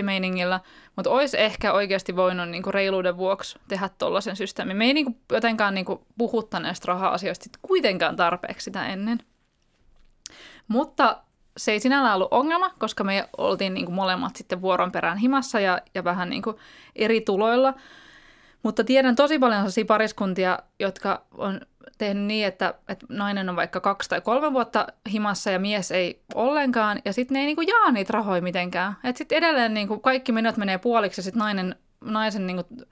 50-50 0.00 0.02
meiningillä, 0.02 0.60
mutta 0.96 1.10
olisi 1.10 1.40
ehkä 1.40 1.72
oikeasti 1.72 2.16
voinut 2.16 2.48
niin 2.48 2.62
kuin 2.62 2.74
reiluuden 2.74 3.16
vuoksi 3.16 3.58
tehdä 3.68 3.90
tuollaisen 3.98 4.36
systeemin. 4.36 4.76
Me 4.76 4.84
ei 4.84 4.94
niin 4.94 5.06
kuin 5.06 5.20
jotenkaan 5.32 5.74
niin 5.74 5.84
kuin 5.84 6.00
puhuttaneesta 6.18 6.92
raha-asioista 6.92 7.58
kuitenkaan 7.62 8.16
tarpeeksi 8.16 8.64
sitä 8.64 8.86
ennen. 8.86 9.18
Mutta 10.68 11.22
se 11.56 11.72
ei 11.72 11.80
sinällään 11.80 12.14
ollut 12.14 12.28
ongelma, 12.30 12.70
koska 12.78 13.04
me 13.04 13.28
oltiin 13.36 13.74
niin 13.74 13.86
kuin 13.86 13.94
molemmat 13.94 14.36
sitten 14.36 14.62
vuoron 14.62 14.92
perään 14.92 15.18
himassa 15.18 15.60
ja, 15.60 15.80
ja 15.94 16.04
vähän 16.04 16.30
niin 16.30 16.42
kuin 16.42 16.56
eri 16.96 17.20
tuloilla. 17.20 17.74
Mutta 18.62 18.84
tiedän 18.84 19.16
tosi 19.16 19.38
paljon 19.38 19.60
sellaisia 19.60 19.84
pariskuntia, 19.84 20.58
jotka 20.80 21.22
on 21.38 21.60
tehnyt 21.98 22.24
niin, 22.24 22.46
että, 22.46 22.74
että 22.88 23.06
nainen 23.08 23.48
on 23.48 23.56
vaikka 23.56 23.80
kaksi 23.80 24.08
tai 24.08 24.20
kolme 24.20 24.52
vuotta 24.52 24.86
himassa 25.12 25.50
ja 25.50 25.58
mies 25.58 25.90
ei 25.90 26.22
ollenkaan, 26.34 26.98
ja 27.04 27.12
sitten 27.12 27.34
ne 27.34 27.40
ei 27.40 27.46
niinku 27.46 27.62
jaa 27.62 27.90
niitä 27.90 28.12
rahoja 28.12 28.42
mitenkään. 28.42 28.96
Että 29.04 29.18
sitten 29.18 29.38
edelleen 29.38 29.74
niinku 29.74 29.98
kaikki 29.98 30.32
menot 30.32 30.56
menee 30.56 30.78
puoliksi, 30.78 31.18
ja 31.18 31.22
sitten 31.22 31.38
nainen, 31.38 31.76
naisen 32.00 32.46
niinku 32.46 32.84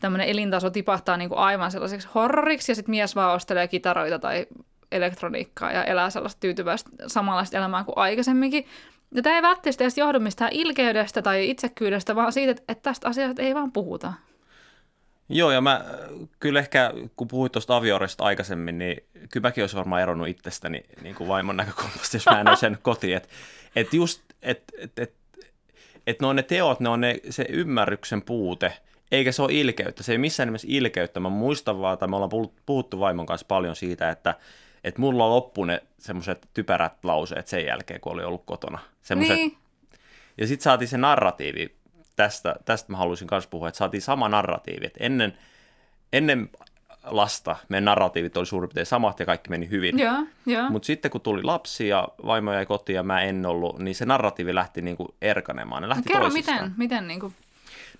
tämmöinen 0.00 0.28
elintaso 0.28 0.70
tipahtaa 0.70 1.16
niinku 1.16 1.36
aivan 1.36 1.70
sellaiseksi 1.70 2.08
horroriksi, 2.14 2.72
ja 2.72 2.76
sitten 2.76 2.90
mies 2.90 3.16
vaan 3.16 3.34
ostelee 3.34 3.68
kitaroita 3.68 4.18
tai 4.18 4.46
elektroniikkaa 4.92 5.72
ja 5.72 5.84
elää 5.84 6.10
sellaista 6.10 6.40
tyytyväistä 6.40 6.90
samanlaista 7.06 7.56
elämää 7.56 7.84
kuin 7.84 7.98
aikaisemminkin. 7.98 8.66
Ja 9.14 9.22
tämä 9.22 9.36
ei 9.36 9.42
välttämättä 9.42 9.84
edes 9.84 9.98
johdu 9.98 10.20
mistään 10.20 10.52
ilkeydestä 10.52 11.22
tai 11.22 11.50
itsekyydestä, 11.50 12.16
vaan 12.16 12.32
siitä, 12.32 12.50
että 12.50 12.82
tästä 12.82 13.08
asiasta 13.08 13.42
ei 13.42 13.54
vaan 13.54 13.72
puhuta. 13.72 14.12
Joo, 15.28 15.50
ja 15.50 15.60
mä 15.60 15.84
kyllä 16.40 16.58
ehkä, 16.58 16.92
kun 17.16 17.28
puhuit 17.28 17.52
tuosta 17.52 17.76
aviorista 17.76 18.24
aikaisemmin, 18.24 18.78
niin 18.78 19.04
kyllä 19.32 19.48
mäkin 19.48 19.62
olisin 19.62 19.76
varmaan 19.76 20.02
eronnut 20.02 20.28
itsestäni 20.28 20.82
niin 21.02 21.14
kuin 21.14 21.28
vaimon 21.28 21.56
näkökulmasta, 21.56 22.16
jos 22.16 22.26
mä 22.26 22.40
en 22.40 22.48
olisi 22.48 22.60
sen 22.60 22.78
kotiin. 22.82 23.16
Että 23.16 23.28
et 23.76 23.94
just, 23.94 24.22
että 24.42 24.72
et, 24.78 24.98
et, 24.98 25.14
et 26.06 26.20
ne 26.20 26.26
on 26.26 26.36
ne 26.36 26.42
teot, 26.42 26.80
ne 26.80 26.88
on 26.88 27.00
ne, 27.00 27.20
se 27.30 27.46
ymmärryksen 27.48 28.22
puute, 28.22 28.72
eikä 29.12 29.32
se 29.32 29.42
ole 29.42 29.52
ilkeyttä. 29.52 30.02
Se 30.02 30.12
ei 30.12 30.18
missään 30.18 30.46
nimessä 30.46 30.68
ilkeyttä. 30.70 31.20
Mä 31.20 31.28
muistan 31.28 31.80
vaan, 31.80 31.94
että 31.94 32.06
me 32.06 32.16
ollaan 32.16 32.50
puhuttu 32.66 33.00
vaimon 33.00 33.26
kanssa 33.26 33.46
paljon 33.46 33.76
siitä, 33.76 34.10
että 34.10 34.34
että 34.84 35.00
mulla 35.00 35.30
loppu 35.30 35.64
ne 35.64 35.82
semmoiset 35.98 36.48
typerät 36.54 37.04
lauseet 37.04 37.46
sen 37.46 37.66
jälkeen, 37.66 38.00
kun 38.00 38.12
oli 38.12 38.24
ollut 38.24 38.44
kotona. 38.44 38.78
Semmoset, 39.02 39.36
niin. 39.36 39.56
Ja 40.38 40.46
sitten 40.46 40.64
saatiin 40.64 40.88
se 40.88 40.98
narratiivi 40.98 41.74
tästä, 42.16 42.56
tästä 42.64 42.92
mä 42.92 42.98
haluaisin 42.98 43.28
myös 43.30 43.46
puhua, 43.46 43.68
että 43.68 43.78
saatiin 43.78 44.02
sama 44.02 44.28
narratiivi, 44.28 44.86
että 44.86 45.04
ennen, 45.04 45.38
ennen 46.12 46.50
lasta 47.04 47.56
meidän 47.68 47.84
narratiivit 47.84 48.36
oli 48.36 48.46
suurin 48.46 48.68
piirtein 48.68 48.86
samat 48.86 49.20
ja 49.20 49.26
kaikki 49.26 49.50
meni 49.50 49.70
hyvin. 49.70 49.94
Mutta 50.70 50.86
sitten 50.86 51.10
kun 51.10 51.20
tuli 51.20 51.42
lapsi 51.42 51.88
ja 51.88 52.08
vaimo 52.26 52.52
jäi 52.52 52.66
kotiin 52.66 52.94
ja 52.94 53.02
mä 53.02 53.22
en 53.22 53.46
ollut, 53.46 53.78
niin 53.78 53.94
se 53.94 54.06
narratiivi 54.06 54.54
lähti 54.54 54.82
niinku 54.82 55.14
erkanemaan. 55.22 55.82
Ne 55.82 55.88
lähti 55.88 56.08
no, 56.08 56.12
kerro, 56.12 56.30
miten? 56.30 56.74
miten 56.76 57.08
niinku? 57.08 57.32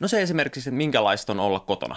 No 0.00 0.08
se 0.08 0.22
esimerkiksi, 0.22 0.68
että 0.68 0.76
minkälaista 0.76 1.32
on 1.32 1.40
olla 1.40 1.60
kotona. 1.60 1.96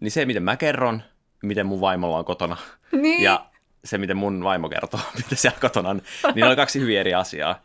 Niin 0.00 0.10
se, 0.10 0.24
miten 0.24 0.42
mä 0.42 0.56
kerron, 0.56 1.02
miten 1.42 1.66
mun 1.66 1.80
vaimolla 1.80 2.18
on 2.18 2.24
kotona. 2.24 2.56
Niin. 2.92 3.22
Ja 3.22 3.46
se, 3.84 3.98
miten 3.98 4.16
mun 4.16 4.44
vaimo 4.44 4.68
kertoo, 4.68 5.00
mitä 5.16 5.34
siellä 5.34 5.58
kotona 5.60 5.88
on, 5.88 6.02
niin 6.34 6.46
oli 6.46 6.56
kaksi 6.56 6.80
hyvin 6.80 6.98
eri 6.98 7.14
asiaa. 7.14 7.62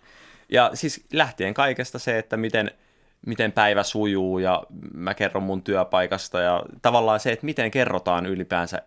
Ja 0.49 0.71
siis 0.73 1.05
lähtien 1.13 1.53
kaikesta 1.53 1.99
se, 1.99 2.17
että 2.17 2.37
miten– 2.37 2.71
miten 3.25 3.51
päivä 3.51 3.83
sujuu 3.83 4.39
ja 4.39 4.63
mä 4.93 5.13
kerron 5.13 5.43
mun 5.43 5.63
työpaikasta 5.63 6.39
ja 6.39 6.63
tavallaan 6.81 7.19
se, 7.19 7.31
että 7.31 7.45
miten 7.45 7.71
kerrotaan 7.71 8.25
ylipäänsä 8.25 8.81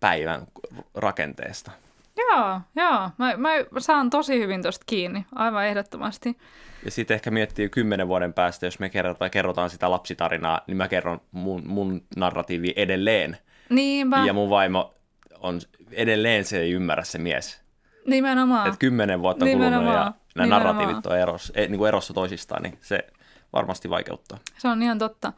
päivän 0.00 0.46
rakenteesta. 0.94 1.70
Joo, 2.16 2.60
joo. 2.76 3.10
Mä, 3.18 3.36
mä 3.36 3.50
saan 3.78 4.10
tosi 4.10 4.38
hyvin 4.38 4.62
tuosta 4.62 4.84
kiinni, 4.86 5.26
aivan 5.34 5.66
ehdottomasti. 5.66 6.38
Ja 6.84 6.90
sitten 6.90 7.14
ehkä 7.14 7.30
miettii 7.30 7.68
kymmenen 7.68 8.08
vuoden 8.08 8.32
päästä, 8.32 8.66
jos 8.66 8.78
me 8.78 8.88
kerrotaan, 8.88 9.30
kerrotaan 9.30 9.70
sitä 9.70 9.90
lapsitarinaa, 9.90 10.60
niin 10.66 10.76
mä 10.76 10.88
kerron 10.88 11.20
mun, 11.32 11.62
mun 11.66 12.02
narratiivi 12.16 12.72
edelleen. 12.76 13.38
Niinpä. 13.68 14.24
Ja 14.26 14.32
mun 14.32 14.50
vaimo 14.50 14.94
on 15.40 15.60
edelleen 15.92 16.44
se 16.44 16.60
ei 16.60 16.70
ymmärrä 16.72 17.04
se 17.04 17.18
mies. 17.18 17.60
Nimenomaan. 18.06 18.66
Että 18.66 18.78
kymmenen 18.78 19.22
vuotta 19.22 19.44
Nimenomaan. 19.44 19.82
kulunut 19.84 19.94
ja 19.94 20.04
nämä 20.34 20.46
Nimenomaan. 20.46 20.76
narratiivit 20.76 21.06
on 21.06 21.18
eros, 21.18 21.52
niin 21.56 21.78
kuin 21.78 21.88
erossa 21.88 22.14
toisistaan, 22.14 22.62
niin 22.62 22.78
se 22.80 23.06
varmasti 23.52 23.90
vaikeuttaa. 23.90 24.38
Se 24.58 24.68
on 24.68 24.82
ihan 24.82 24.98
totta. 24.98 25.32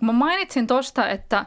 Mä 0.00 0.12
mainitsin 0.12 0.66
tosta, 0.66 1.08
että, 1.08 1.46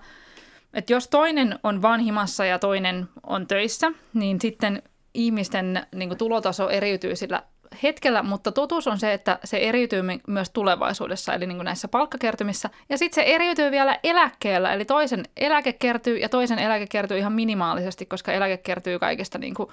että 0.73 0.93
jos 0.93 1.07
toinen 1.07 1.59
on 1.63 1.81
vanhimassa 1.81 2.45
ja 2.45 2.59
toinen 2.59 3.09
on 3.23 3.47
töissä, 3.47 3.91
niin 4.13 4.41
sitten 4.41 4.83
ihmisten 5.13 5.87
niin 5.95 6.09
kuin, 6.09 6.17
tulotaso 6.17 6.69
eriytyy 6.69 7.15
sillä 7.15 7.43
hetkellä, 7.83 8.23
mutta 8.23 8.51
totuus 8.51 8.87
on 8.87 8.99
se, 8.99 9.13
että 9.13 9.39
se 9.43 9.57
eriytyy 9.57 10.01
myös 10.27 10.49
tulevaisuudessa, 10.49 11.33
eli 11.33 11.47
niin 11.47 11.57
kuin 11.57 11.65
näissä 11.65 11.87
palkkakertymissä. 11.87 12.69
Ja 12.89 12.97
sitten 12.97 13.23
se 13.23 13.29
eriytyy 13.31 13.71
vielä 13.71 13.99
eläkkeellä, 14.03 14.73
eli 14.73 14.85
toisen 14.85 15.23
eläke 15.37 15.73
kertyy 15.73 16.17
ja 16.17 16.29
toisen 16.29 16.59
eläke 16.59 16.87
kertyy 16.87 17.17
ihan 17.17 17.33
minimaalisesti, 17.33 18.05
koska 18.05 18.31
eläke 18.31 18.57
kertyy 18.57 18.99
kaikista 18.99 19.37
niin 19.37 19.53
kuin 19.53 19.69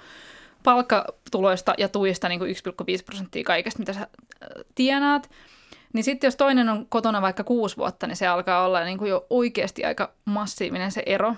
palkkatuloista 0.63 1.73
ja 1.77 1.89
tuista 1.89 2.29
niin 2.29 2.39
kuin 2.39 2.55
1,5 2.55 2.55
prosenttia 3.05 3.43
kaikesta, 3.43 3.79
mitä 3.79 3.93
sä 3.93 4.07
tienaat. 4.75 5.29
Niin 5.93 6.03
sitten 6.03 6.27
jos 6.27 6.35
toinen 6.35 6.69
on 6.69 6.85
kotona 6.89 7.21
vaikka 7.21 7.43
kuusi 7.43 7.77
vuotta, 7.77 8.07
niin 8.07 8.15
se 8.15 8.27
alkaa 8.27 8.65
olla 8.65 8.83
niin 8.83 8.97
kuin 8.97 9.09
jo 9.09 9.25
oikeasti 9.29 9.85
aika 9.85 10.13
massiivinen 10.25 10.91
se 10.91 11.03
ero 11.05 11.35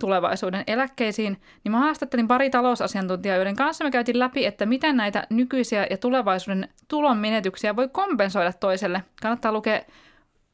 tulevaisuuden 0.00 0.64
eläkkeisiin, 0.66 1.40
niin 1.64 1.72
mä 1.72 1.78
haastattelin 1.78 2.28
pari 2.28 2.50
talousasiantuntijaa, 2.50 3.36
joiden 3.36 3.56
kanssa 3.56 3.84
me 3.84 3.90
käytiin 3.90 4.18
läpi, 4.18 4.46
että 4.46 4.66
miten 4.66 4.96
näitä 4.96 5.26
nykyisiä 5.30 5.86
ja 5.90 5.96
tulevaisuuden 5.98 6.68
tulon 6.88 7.18
menetyksiä 7.18 7.76
voi 7.76 7.88
kompensoida 7.88 8.52
toiselle. 8.52 9.02
Kannattaa 9.22 9.52
lukea 9.52 9.80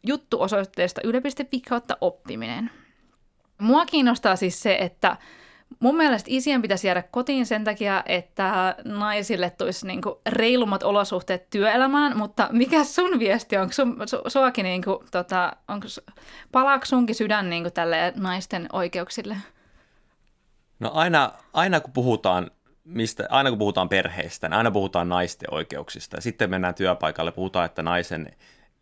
juttu 0.07 0.43
osoitteesta 0.43 1.01
yle.fi 1.05 1.61
kautta 1.69 1.97
oppiminen. 2.01 2.71
Mua 3.61 3.87
kiinnostaa 3.87 4.37
siis 4.37 4.63
se, 4.63 4.77
että 4.81 5.17
Mun 5.81 5.97
mielestä 5.97 6.29
isien 6.33 6.63
pitäisi 6.63 6.87
jäädä 6.87 7.03
kotiin 7.03 7.47
sen 7.47 7.65
takia, 7.65 8.03
että 8.07 8.77
naisille 8.85 9.51
tulisi 9.51 9.87
niinku 9.87 10.21
reilummat 10.27 10.83
olosuhteet 10.83 11.51
työelämään, 11.51 12.19
mutta 12.19 12.49
mikä 12.53 12.85
sun 12.85 13.19
viesti 13.19 13.57
on? 13.57 13.73
Sun, 13.73 13.97
su, 14.07 14.19
suakin 14.27 14.65
niinku, 14.65 15.05
tota, 15.11 15.53
onko, 15.69 15.87
palaako 16.53 16.87
sunkin 16.87 17.15
sydän 17.15 17.51
niinku 17.51 17.71
tälle 17.71 18.13
naisten 18.17 18.69
oikeuksille? 18.73 19.37
No 20.81 20.91
aina, 20.95 21.33
aina 21.53 21.81
kun 21.81 21.93
puhutaan 21.93 22.51
mistä, 22.87 23.27
aina 23.31 23.51
kun 23.51 23.59
puhutaan 23.59 23.89
perheistä, 23.89 24.49
niin 24.49 24.57
aina 24.57 24.71
puhutaan 24.71 25.09
naisten 25.09 25.55
oikeuksista. 25.55 26.21
Sitten 26.21 26.51
mennään 26.51 26.75
työpaikalle, 26.75 27.33
puhutaan, 27.33 27.67
että 27.67 27.83
naisen 27.83 28.27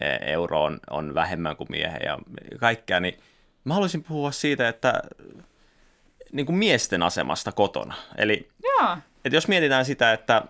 e, 0.01 0.33
euro 0.33 0.63
on, 0.63 0.81
on 0.91 1.15
vähemmän 1.15 1.57
kuin 1.57 1.69
miehen 1.71 2.01
ja 2.05 2.19
kaikkea, 2.61 3.01
niin 3.01 3.19
mä 3.65 3.75
haluaisin 3.75 4.05
puhua 4.05 4.33
siitä, 4.33 4.69
että 4.69 5.03
niin 6.35 6.47
kuin 6.47 6.57
miesten 6.57 7.03
asemasta 7.03 7.53
kotona. 7.53 7.95
Eli 8.17 8.49
Joo. 8.63 8.97
Että 9.25 9.37
jos 9.37 9.49
mietitään 9.49 9.85
sitä, 9.85 10.13
että, 10.13 10.43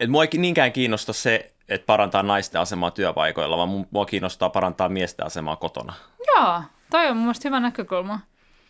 että 0.00 0.10
mua 0.10 0.24
ei 0.24 0.28
niinkään 0.38 0.72
kiinnosta 0.72 1.12
se, 1.12 1.52
että 1.68 1.86
parantaa 1.86 2.22
naisten 2.22 2.60
asemaa 2.60 2.90
työpaikoilla, 2.90 3.56
vaan 3.56 3.86
mua 3.90 4.06
kiinnostaa 4.06 4.50
parantaa 4.50 4.88
miesten 4.88 5.26
asemaa 5.26 5.56
kotona. 5.56 5.94
Joo, 6.26 6.62
toi 6.90 7.08
on 7.08 7.16
mun 7.16 7.24
mielestä 7.24 7.48
hyvä 7.48 7.60
näkökulma. 7.60 8.20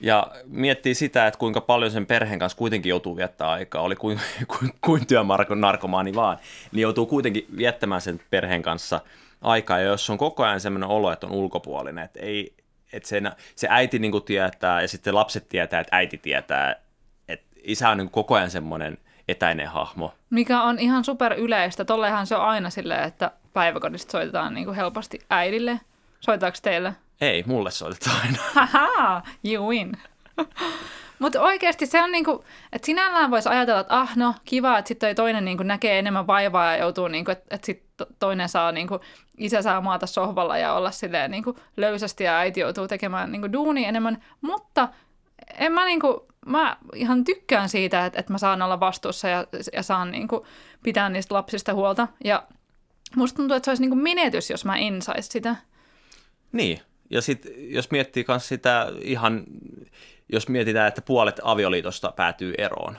Ja 0.01 0.27
miettii 0.47 0.95
sitä, 0.95 1.27
että 1.27 1.39
kuinka 1.39 1.61
paljon 1.61 1.91
sen 1.91 2.07
perheen 2.07 2.39
kanssa 2.39 2.59
kuitenkin 2.59 2.91
joutuu 2.91 3.17
viettää 3.17 3.51
aikaa, 3.51 3.83
oli 3.83 3.97
kuin, 3.97 4.21
kuin, 4.59 4.71
kuin 4.81 5.07
työmarkonarkomaani 5.07 6.15
vaan, 6.15 6.39
niin 6.73 6.83
joutuu 6.83 7.07
kuitenkin 7.07 7.47
viettämään 7.57 8.01
sen 8.01 8.21
perheen 8.31 8.63
kanssa 8.63 9.01
aikaa, 9.41 9.79
ja 9.79 9.87
jos 9.87 10.11
on 10.11 10.19
koko 10.19 10.45
ajan 10.45 10.61
sellainen 10.61 10.89
olo, 10.89 11.13
että 11.13 11.27
on 11.27 11.33
ulkopuolinen, 11.33 12.05
että 12.05 12.21
ei, 12.21 12.55
että 12.97 13.09
se, 13.09 13.23
se 13.57 13.67
äiti 13.71 13.99
niin 13.99 14.13
kuin 14.13 14.25
tietää 14.25 14.83
ja 14.83 14.89
sitten 14.89 15.15
lapset 15.15 15.49
tietää, 15.49 15.81
että 15.81 15.97
äiti 15.97 16.19
tietää, 16.19 16.77
että 17.29 17.47
isä 17.65 17.89
on 17.89 17.99
niin 17.99 18.11
koko 18.11 18.35
ajan 18.35 18.51
semmoinen 18.51 18.99
etäinen 19.29 19.69
hahmo. 19.69 20.15
Mikä 20.31 20.63
on 20.63 20.79
ihan 20.79 21.05
super 21.05 21.33
yleistä. 21.33 21.85
Tollehan 21.85 22.27
se 22.27 22.37
on 22.37 22.45
aina 22.45 22.71
silleen, 22.71 23.05
että 23.05 23.31
päiväkodista 23.53 24.13
soitetaan 24.13 24.55
niin 24.55 24.65
kuin 24.65 24.77
helposti 24.77 25.19
äidille. 25.31 25.81
Soitaako 26.21 26.59
teille? 26.63 26.95
Ei, 27.21 27.45
mulle 27.47 27.71
soitetaan 27.71 28.21
aina. 28.23 28.39
Haha, 28.53 29.23
you 29.45 29.69
win. 29.69 29.93
Mutta 31.19 31.43
oikeasti 31.43 31.87
se 31.87 32.03
on 32.03 32.13
niinku, 32.13 32.45
että 32.73 32.87
sinällään 32.87 33.31
voisi 33.31 33.49
ajatella, 33.49 33.81
että 33.81 34.01
ah 34.01 34.17
no 34.17 34.35
kiva, 34.45 34.79
että 34.79 34.89
sitten 34.89 35.17
toinen 35.17 35.45
niinku 35.45 35.63
näkee 35.63 35.99
enemmän 35.99 36.27
vaivaa 36.27 36.73
ja 36.73 36.77
joutuu, 36.77 37.09
niinku, 37.09 37.31
että 37.31 37.55
et 37.55 37.65
sitten 37.65 38.07
toinen 38.19 38.49
saa, 38.49 38.73
niinku, 38.73 39.01
isä 39.39 39.63
saa 39.63 39.81
maata 39.81 40.07
sohvalla 40.07 40.59
ja 40.59 40.73
olla 40.73 40.91
silleen 40.91 41.31
niinku 41.31 41.59
löysästi 41.77 42.25
ja 42.25 42.39
äiti 42.39 42.61
joutuu 42.61 42.89
tekemään 42.89 43.33
niinku 43.33 43.53
duuni 43.53 43.85
enemmän. 43.85 44.23
Mutta 44.41 44.89
en 45.59 45.73
mä 45.73 45.85
niinku, 45.85 46.27
mä 46.47 46.77
ihan 46.95 47.25
tykkään 47.25 47.69
siitä, 47.69 48.07
että, 48.07 48.19
että 48.19 48.33
mä 48.33 48.39
saan 48.39 48.63
olla 48.63 48.81
vastuussa 48.81 49.29
ja, 49.29 49.47
ja 49.73 49.83
saan 49.83 50.11
niinku 50.11 50.47
pitää 50.83 51.09
niistä 51.09 51.35
lapsista 51.35 51.75
huolta. 51.75 52.09
Ja 52.25 52.43
musta 53.17 53.37
tuntuu, 53.37 53.57
että 53.57 53.65
se 53.65 53.71
olisi 53.71 53.83
niinku 53.83 53.97
menetys, 53.97 54.51
jos 54.51 54.65
mä 54.65 54.77
en 54.77 55.03
saisi 55.03 55.29
sitä. 55.29 55.57
Niin, 56.53 56.81
ja 57.11 57.23
sitten 57.23 57.53
jos 57.57 57.91
miettii 57.91 58.25
myös 58.29 58.49
sitä 58.49 58.87
ihan, 59.01 59.45
jos 60.33 60.49
mietitään, 60.49 60.89
että 60.89 61.03
puolet 61.03 61.41
avioliitosta 61.43 62.13
päätyy 62.17 62.55
eroon, 62.59 62.99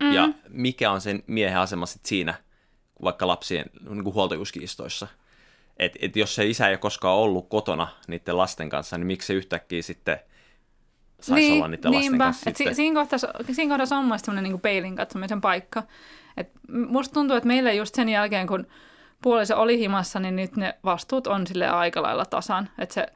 mm. 0.00 0.12
ja 0.12 0.28
mikä 0.48 0.90
on 0.90 1.00
sen 1.00 1.22
miehen 1.26 1.58
asema 1.58 1.86
sit 1.86 2.06
siinä, 2.06 2.34
vaikka 3.02 3.26
lapsien 3.26 3.66
niin 3.88 4.04
kuin 4.04 4.14
huoltajuuskiistoissa. 4.14 5.06
Että 5.76 5.98
et 6.02 6.16
jos 6.16 6.34
se 6.34 6.46
isä 6.46 6.66
ei 6.66 6.72
ole 6.72 6.78
koskaan 6.78 7.16
ollut 7.16 7.48
kotona 7.48 7.88
niiden 8.08 8.36
lasten 8.36 8.68
kanssa, 8.68 8.98
niin 8.98 9.06
miksi 9.06 9.26
se 9.26 9.32
yhtäkkiä 9.32 9.82
sitten 9.82 10.18
saisi 11.20 11.40
niin, 11.40 11.54
olla 11.54 11.68
niiden 11.68 11.92
lasten 11.92 12.10
niinpä. 12.10 12.24
kanssa 12.24 12.50
Et 12.50 12.56
si- 12.56 12.74
siinä, 12.74 13.00
kohdassa, 13.00 13.28
siinä 13.52 13.74
kohdassa 13.74 13.96
on 13.96 14.04
mielestäni 14.04 14.42
niin 14.42 14.60
peilin 14.60 14.96
katsomisen 14.96 15.40
paikka. 15.40 15.82
Et 16.36 16.50
musta 16.68 17.14
tuntuu, 17.14 17.36
että 17.36 17.46
meillä 17.46 17.72
just 17.72 17.94
sen 17.94 18.08
jälkeen, 18.08 18.46
kun 18.46 18.66
puoliso 19.22 19.60
oli 19.60 19.78
himassa, 19.78 20.20
niin 20.20 20.36
nyt 20.36 20.56
ne 20.56 20.78
vastuut 20.84 21.26
on 21.26 21.46
sille 21.46 21.68
aika 21.68 22.02
lailla 22.02 22.24
tasan. 22.24 22.68
Että 22.78 22.94
se, 22.94 23.06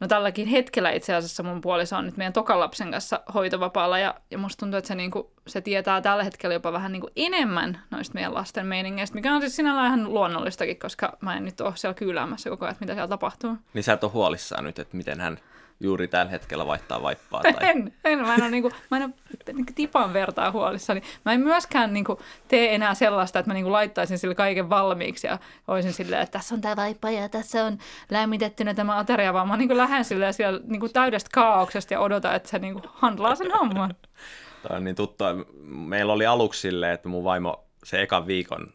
no 0.00 0.08
tälläkin 0.08 0.46
hetkellä 0.46 0.90
itse 0.90 1.14
asiassa 1.14 1.42
mun 1.42 1.60
puoliso 1.60 1.96
on 1.96 2.06
nyt 2.06 2.16
meidän 2.16 2.32
tokan 2.32 2.60
lapsen 2.60 2.90
kanssa 2.90 3.20
hoitovapaalla 3.34 3.98
ja, 3.98 4.14
ja 4.30 4.38
musta 4.38 4.60
tuntuu, 4.60 4.78
että 4.78 4.88
se, 4.88 4.94
niinku, 4.94 5.32
se 5.46 5.60
tietää 5.60 6.00
tällä 6.00 6.24
hetkellä 6.24 6.54
jopa 6.54 6.72
vähän 6.72 6.92
niinku 6.92 7.10
enemmän 7.16 7.80
noista 7.90 8.14
meidän 8.14 8.34
lasten 8.34 8.66
meiningeistä, 8.66 9.14
mikä 9.14 9.34
on 9.34 9.40
siis 9.40 9.56
sinällään 9.56 9.86
ihan 9.86 10.14
luonnollistakin, 10.14 10.78
koska 10.78 11.16
mä 11.20 11.36
en 11.36 11.44
nyt 11.44 11.60
ole 11.60 11.76
siellä 11.76 11.94
kyyläämässä 11.94 12.50
koko 12.50 12.64
ajan, 12.64 12.72
että 12.72 12.84
mitä 12.84 12.92
siellä 12.92 13.08
tapahtuu. 13.08 13.56
Niin 13.74 13.84
sä 13.84 13.92
et 13.92 14.04
ole 14.04 14.12
huolissaan 14.12 14.64
nyt, 14.64 14.78
että 14.78 14.96
miten 14.96 15.20
hän 15.20 15.38
juuri 15.80 16.08
tällä 16.08 16.30
hetkellä 16.30 16.66
vaihtaa 16.66 17.02
vaippaa? 17.02 17.42
Tai... 17.42 17.52
En, 17.60 17.92
en, 18.04 18.18
mä 18.18 18.34
en 18.34 18.42
ole, 18.42 18.50
niinku, 18.50 18.70
mä 18.90 18.96
en 18.96 19.02
ole 19.02 19.12
niinku 19.46 19.72
tipan 19.74 20.12
vertaa 20.12 20.50
huolissani. 20.50 21.02
Mä 21.24 21.32
en 21.32 21.40
myöskään 21.40 21.92
niinku, 21.92 22.20
tee 22.48 22.74
enää 22.74 22.94
sellaista, 22.94 23.38
että 23.38 23.50
mä 23.50 23.54
niinku, 23.54 23.72
laittaisin 23.72 24.18
sille 24.18 24.34
kaiken 24.34 24.70
valmiiksi 24.70 25.26
ja 25.26 25.38
olisin 25.68 25.92
silleen, 25.92 26.22
että 26.22 26.38
tässä 26.38 26.54
on 26.54 26.60
tämä 26.60 26.76
vaippa 26.76 27.10
ja 27.10 27.28
tässä 27.28 27.64
on 27.64 27.78
lämmitettynä 28.10 28.74
tämä 28.74 28.98
ateria, 28.98 29.32
vaan 29.32 29.48
mä 29.48 29.56
niinku, 29.56 29.76
lähden 29.76 30.04
silleen 30.04 30.34
siellä 30.34 30.60
niinku, 30.64 30.88
täydestä 30.88 31.30
kaauksesta 31.34 31.94
ja 31.94 32.00
odotan, 32.00 32.34
että 32.34 32.48
se 32.48 32.58
niinku, 32.58 32.80
handlaa 32.92 33.34
sen 33.34 33.52
homman. 33.52 33.94
Tämä 34.62 34.76
on 34.76 34.84
niin 34.84 34.96
tuttua. 34.96 35.28
Meillä 35.64 36.12
oli 36.12 36.26
aluksi 36.26 36.60
silleen, 36.60 36.92
että 36.92 37.08
mun 37.08 37.24
vaimo 37.24 37.64
se 37.84 38.02
ekan 38.02 38.26
viikon 38.26 38.72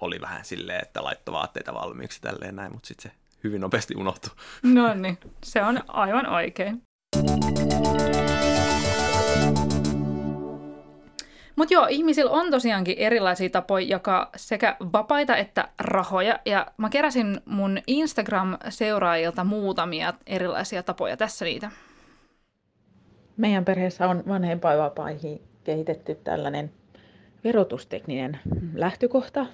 oli 0.00 0.20
vähän 0.20 0.44
silleen, 0.44 0.82
että 0.82 1.04
laittoi 1.04 1.32
vaatteita 1.32 1.74
valmiiksi 1.74 2.20
tälleen 2.20 2.56
näin, 2.56 2.72
mutta 2.72 2.86
sitten 2.86 3.12
se 3.12 3.21
hyvin 3.44 3.60
nopeasti 3.60 3.94
unohtuu. 3.96 4.32
No 4.62 4.94
niin, 4.94 5.18
se 5.44 5.62
on 5.62 5.80
aivan 5.88 6.26
oikein. 6.26 6.82
Mutta 11.56 11.74
joo, 11.74 11.86
ihmisillä 11.90 12.30
on 12.30 12.50
tosiaankin 12.50 12.98
erilaisia 12.98 13.50
tapoja 13.50 13.86
jakaa 13.88 14.30
sekä 14.36 14.76
vapaita 14.92 15.36
että 15.36 15.68
rahoja. 15.78 16.38
Ja 16.44 16.66
mä 16.76 16.88
keräsin 16.88 17.40
mun 17.44 17.78
Instagram-seuraajilta 17.86 19.44
muutamia 19.44 20.14
erilaisia 20.26 20.82
tapoja. 20.82 21.16
Tässä 21.16 21.44
niitä. 21.44 21.70
Meidän 23.36 23.64
perheessä 23.64 24.08
on 24.08 24.22
vanhempainvapaihin 24.28 25.42
kehitetty 25.64 26.14
tällainen 26.14 26.72
verotustekninen 27.44 28.40
lähtökohta 28.74 29.46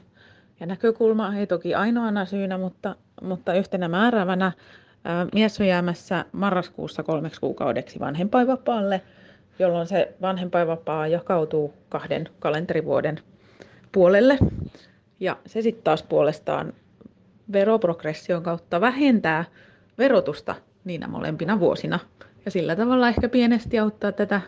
ja 0.60 0.66
näkökulma. 0.66 1.34
Ei 1.34 1.46
toki 1.46 1.74
ainoana 1.74 2.24
syynä, 2.24 2.58
mutta 2.58 2.96
mutta 3.22 3.54
yhtenä 3.54 3.88
määräävänä 3.88 4.52
mies 5.34 5.60
on 5.60 5.66
jäämässä 5.66 6.24
marraskuussa 6.32 7.02
kolmeksi 7.02 7.40
kuukaudeksi 7.40 8.00
vanhempainvapaalle, 8.00 9.00
jolloin 9.58 9.86
se 9.86 10.14
vanhempainvapaa 10.20 11.06
jakautuu 11.06 11.74
kahden 11.88 12.28
kalenterivuoden 12.38 13.20
puolelle. 13.92 14.38
Ja 15.20 15.36
se 15.46 15.62
sitten 15.62 15.84
taas 15.84 16.02
puolestaan 16.02 16.72
veroprogression 17.52 18.42
kautta 18.42 18.80
vähentää 18.80 19.44
verotusta 19.98 20.54
niinä 20.84 21.08
molempina 21.08 21.60
vuosina. 21.60 21.98
Ja 22.44 22.50
sillä 22.50 22.76
tavalla 22.76 23.08
ehkä 23.08 23.28
pienesti 23.28 23.78
auttaa 23.78 24.12
tätä 24.12 24.40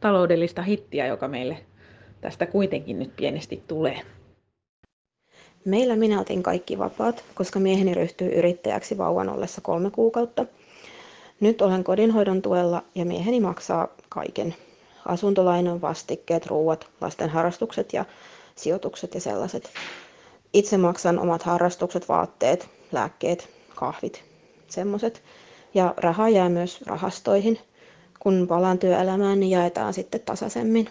taloudellista 0.00 0.62
hittiä, 0.62 1.06
joka 1.06 1.28
meille 1.28 1.58
tästä 2.20 2.46
kuitenkin 2.46 2.98
nyt 2.98 3.16
pienesti 3.16 3.64
tulee. 3.68 4.00
Meillä 5.64 5.96
minä 5.96 6.20
otin 6.20 6.42
kaikki 6.42 6.78
vapaat, 6.78 7.24
koska 7.34 7.60
mieheni 7.60 7.94
ryhtyi 7.94 8.28
yrittäjäksi 8.32 8.98
vauvan 8.98 9.28
ollessa 9.28 9.60
kolme 9.60 9.90
kuukautta. 9.90 10.46
Nyt 11.40 11.62
olen 11.62 11.84
kodinhoidon 11.84 12.42
tuella 12.42 12.82
ja 12.94 13.04
mieheni 13.04 13.40
maksaa 13.40 13.88
kaiken. 14.08 14.54
Asuntolainan 15.06 15.80
vastikkeet, 15.80 16.46
ruuat, 16.46 16.86
lasten 17.00 17.30
harrastukset 17.30 17.92
ja 17.92 18.04
sijoitukset 18.56 19.14
ja 19.14 19.20
sellaiset. 19.20 19.70
Itse 20.52 20.76
maksan 20.76 21.18
omat 21.18 21.42
harrastukset, 21.42 22.08
vaatteet, 22.08 22.68
lääkkeet, 22.92 23.48
kahvit, 23.74 24.24
semmoset. 24.68 25.22
Ja 25.74 25.94
rahaa 25.96 26.28
jää 26.28 26.48
myös 26.48 26.82
rahastoihin. 26.86 27.58
Kun 28.20 28.46
palaan 28.48 28.78
työelämään, 28.78 29.40
niin 29.40 29.50
jaetaan 29.50 29.94
sitten 29.94 30.20
tasaisemmin. 30.20 30.88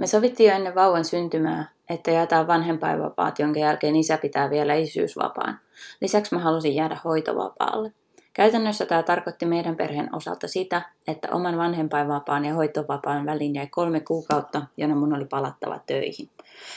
Me 0.00 0.06
sovittiin 0.06 0.48
jo 0.48 0.56
ennen 0.56 0.74
vauvan 0.74 1.04
syntymää, 1.04 1.70
että 1.90 2.10
jätään 2.10 2.46
vanhempainvapaat, 2.46 3.38
jonka 3.38 3.60
jälkeen 3.60 3.96
isä 3.96 4.18
pitää 4.18 4.50
vielä 4.50 4.74
isyysvapaan. 4.74 5.60
Lisäksi 6.00 6.34
mä 6.34 6.40
halusin 6.40 6.74
jäädä 6.74 6.96
hoitovapaalle. 7.04 7.92
Käytännössä 8.32 8.86
tämä 8.86 9.02
tarkoitti 9.02 9.46
meidän 9.46 9.76
perheen 9.76 10.14
osalta 10.14 10.48
sitä, 10.48 10.82
että 11.08 11.28
oman 11.32 11.56
vanhempainvapaan 11.56 12.44
ja 12.44 12.54
hoitovapaan 12.54 13.26
väliin 13.26 13.54
jäi 13.54 13.66
kolme 13.66 14.00
kuukautta, 14.00 14.62
jona 14.76 14.94
mun 14.94 15.14
oli 15.14 15.24
palattava 15.24 15.80
töihin. 15.86 16.30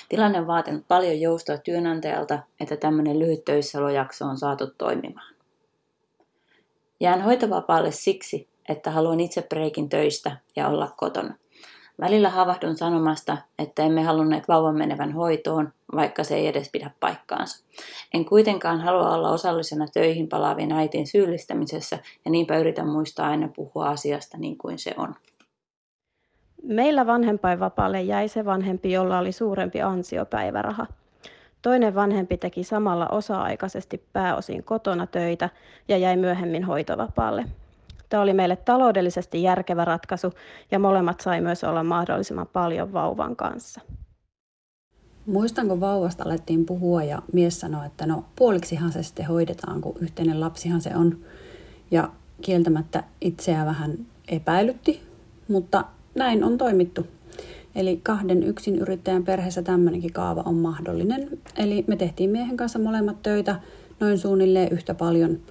Tilanne 0.09 0.39
on 0.39 0.47
vaatinut 0.47 0.87
paljon 0.87 1.21
joustoa 1.21 1.57
työnantajalta, 1.57 2.39
että 2.59 2.77
tämmöinen 2.77 3.19
lyhyt 3.19 3.45
töissäolojakso 3.45 4.25
on 4.25 4.37
saatu 4.37 4.67
toimimaan. 4.77 5.33
Jään 6.99 7.21
hoitovapaalle 7.21 7.91
siksi, 7.91 8.47
että 8.69 8.91
haluan 8.91 9.19
itse 9.19 9.41
breikin 9.41 9.89
töistä 9.89 10.37
ja 10.55 10.67
olla 10.67 10.93
kotona. 10.97 11.35
Välillä 12.01 12.29
havahdun 12.29 12.77
sanomasta, 12.77 13.37
että 13.59 13.83
emme 13.83 14.03
halunneet 14.03 14.47
vauvan 14.47 14.75
menevän 14.75 15.11
hoitoon, 15.11 15.73
vaikka 15.95 16.23
se 16.23 16.35
ei 16.35 16.47
edes 16.47 16.69
pidä 16.71 16.91
paikkaansa. 16.99 17.65
En 18.13 18.25
kuitenkaan 18.25 18.81
halua 18.81 19.09
olla 19.09 19.29
osallisena 19.29 19.87
töihin 19.93 20.29
palaavien 20.29 20.71
äitien 20.71 21.07
syyllistämisessä 21.07 21.99
ja 22.25 22.31
niinpä 22.31 22.57
yritän 22.57 22.87
muistaa 22.87 23.29
aina 23.29 23.49
puhua 23.55 23.89
asiasta 23.89 24.37
niin 24.37 24.57
kuin 24.57 24.79
se 24.79 24.93
on. 24.97 25.15
Meillä 26.63 27.07
vanhempainvapaalle 27.07 28.01
jäi 28.01 28.27
se 28.27 28.45
vanhempi, 28.45 28.91
jolla 28.91 29.19
oli 29.19 29.31
suurempi 29.31 29.81
ansiopäiväraha. 29.81 30.85
Toinen 31.61 31.95
vanhempi 31.95 32.37
teki 32.37 32.63
samalla 32.63 33.07
osa-aikaisesti 33.07 34.03
pääosin 34.13 34.63
kotona 34.63 35.07
töitä 35.07 35.49
ja 35.87 35.97
jäi 35.97 36.17
myöhemmin 36.17 36.63
hoitovapaalle. 36.63 37.45
Tämä 38.09 38.23
oli 38.23 38.33
meille 38.33 38.55
taloudellisesti 38.55 39.43
järkevä 39.43 39.85
ratkaisu 39.85 40.33
ja 40.71 40.79
molemmat 40.79 41.21
sai 41.21 41.41
myös 41.41 41.63
olla 41.63 41.83
mahdollisimman 41.83 42.47
paljon 42.53 42.93
vauvan 42.93 43.35
kanssa. 43.35 43.81
Muistan, 45.25 45.67
kun 45.67 45.79
vauvasta 45.79 46.23
alettiin 46.23 46.65
puhua 46.65 47.03
ja 47.03 47.21
mies 47.33 47.59
sanoi, 47.59 47.85
että 47.85 48.05
no 48.05 48.25
puoliksihan 48.35 48.91
se 48.91 49.03
sitten 49.03 49.25
hoidetaan, 49.25 49.81
kun 49.81 49.95
yhteinen 49.99 50.39
lapsihan 50.39 50.81
se 50.81 50.95
on. 50.95 51.17
Ja 51.91 52.09
kieltämättä 52.41 53.03
itseä 53.21 53.65
vähän 53.65 53.97
epäilytti, 54.27 55.01
mutta 55.47 55.85
näin 56.15 56.43
on 56.43 56.57
toimittu. 56.57 57.07
Eli 57.75 57.99
kahden 58.03 58.43
yksin 58.43 58.75
yrittäjän 58.75 59.23
perheessä 59.23 59.61
tämmöinenkin 59.61 60.13
kaava 60.13 60.43
on 60.45 60.55
mahdollinen. 60.55 61.29
Eli 61.57 61.83
me 61.87 61.95
tehtiin 61.95 62.29
miehen 62.29 62.57
kanssa 62.57 62.79
molemmat 62.79 63.23
töitä 63.23 63.55
noin 63.99 64.17
suunnilleen 64.17 64.71
yhtä 64.71 64.93
paljon– 64.93 65.39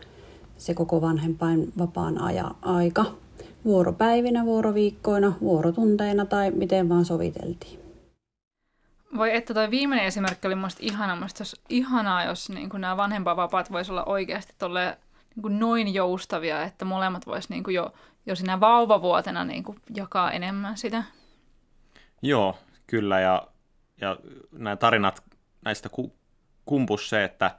se 0.57 0.75
koko 0.75 1.01
vanhempain 1.01 1.73
vapaan 1.79 2.19
aja, 2.19 2.51
aika 2.63 3.05
vuoropäivinä, 3.65 4.45
vuoroviikkoina, 4.45 5.33
vuorotunteina 5.41 6.27
tai 6.27 6.51
miten 6.51 6.89
vaan 6.89 7.05
soviteltiin. 7.05 7.83
Voi 9.17 9.37
että 9.37 9.55
toi 9.55 9.71
viimeinen 9.71 10.07
esimerkki 10.07 10.47
oli 10.47 10.55
musta 10.55 10.81
ihana. 10.83 11.17
Musta 11.17 11.41
olisi 11.41 11.61
ihanaa, 11.69 12.25
jos 12.25 12.51
niin 12.51 12.71
nämä 12.79 12.97
vanhempainvapaat 12.97 13.73
voisi 13.73 13.93
olla 13.93 14.05
oikeasti 14.05 14.55
tolle, 14.59 14.99
niin 15.37 15.59
noin 15.59 15.95
joustavia, 15.95 16.63
että 16.63 16.85
molemmat 16.85 17.27
vois 17.27 17.49
niin 17.49 17.65
jo, 17.69 17.93
jo 18.27 18.37
siinä 18.37 18.61
vauvavuotena 18.61 19.45
niin 19.45 19.65
jakaa 19.95 20.33
enemmän 20.33 20.77
sitä. 20.77 21.05
Joo, 22.23 22.59
kyllä. 22.87 23.21
Ja, 23.21 23.49
ja 24.01 24.17
nämä 24.53 24.77
tarinat 24.77 25.23
näistä 25.65 25.89
ku, 25.89 26.13
kumpus 26.65 27.09
se, 27.09 27.25
että 27.25 27.51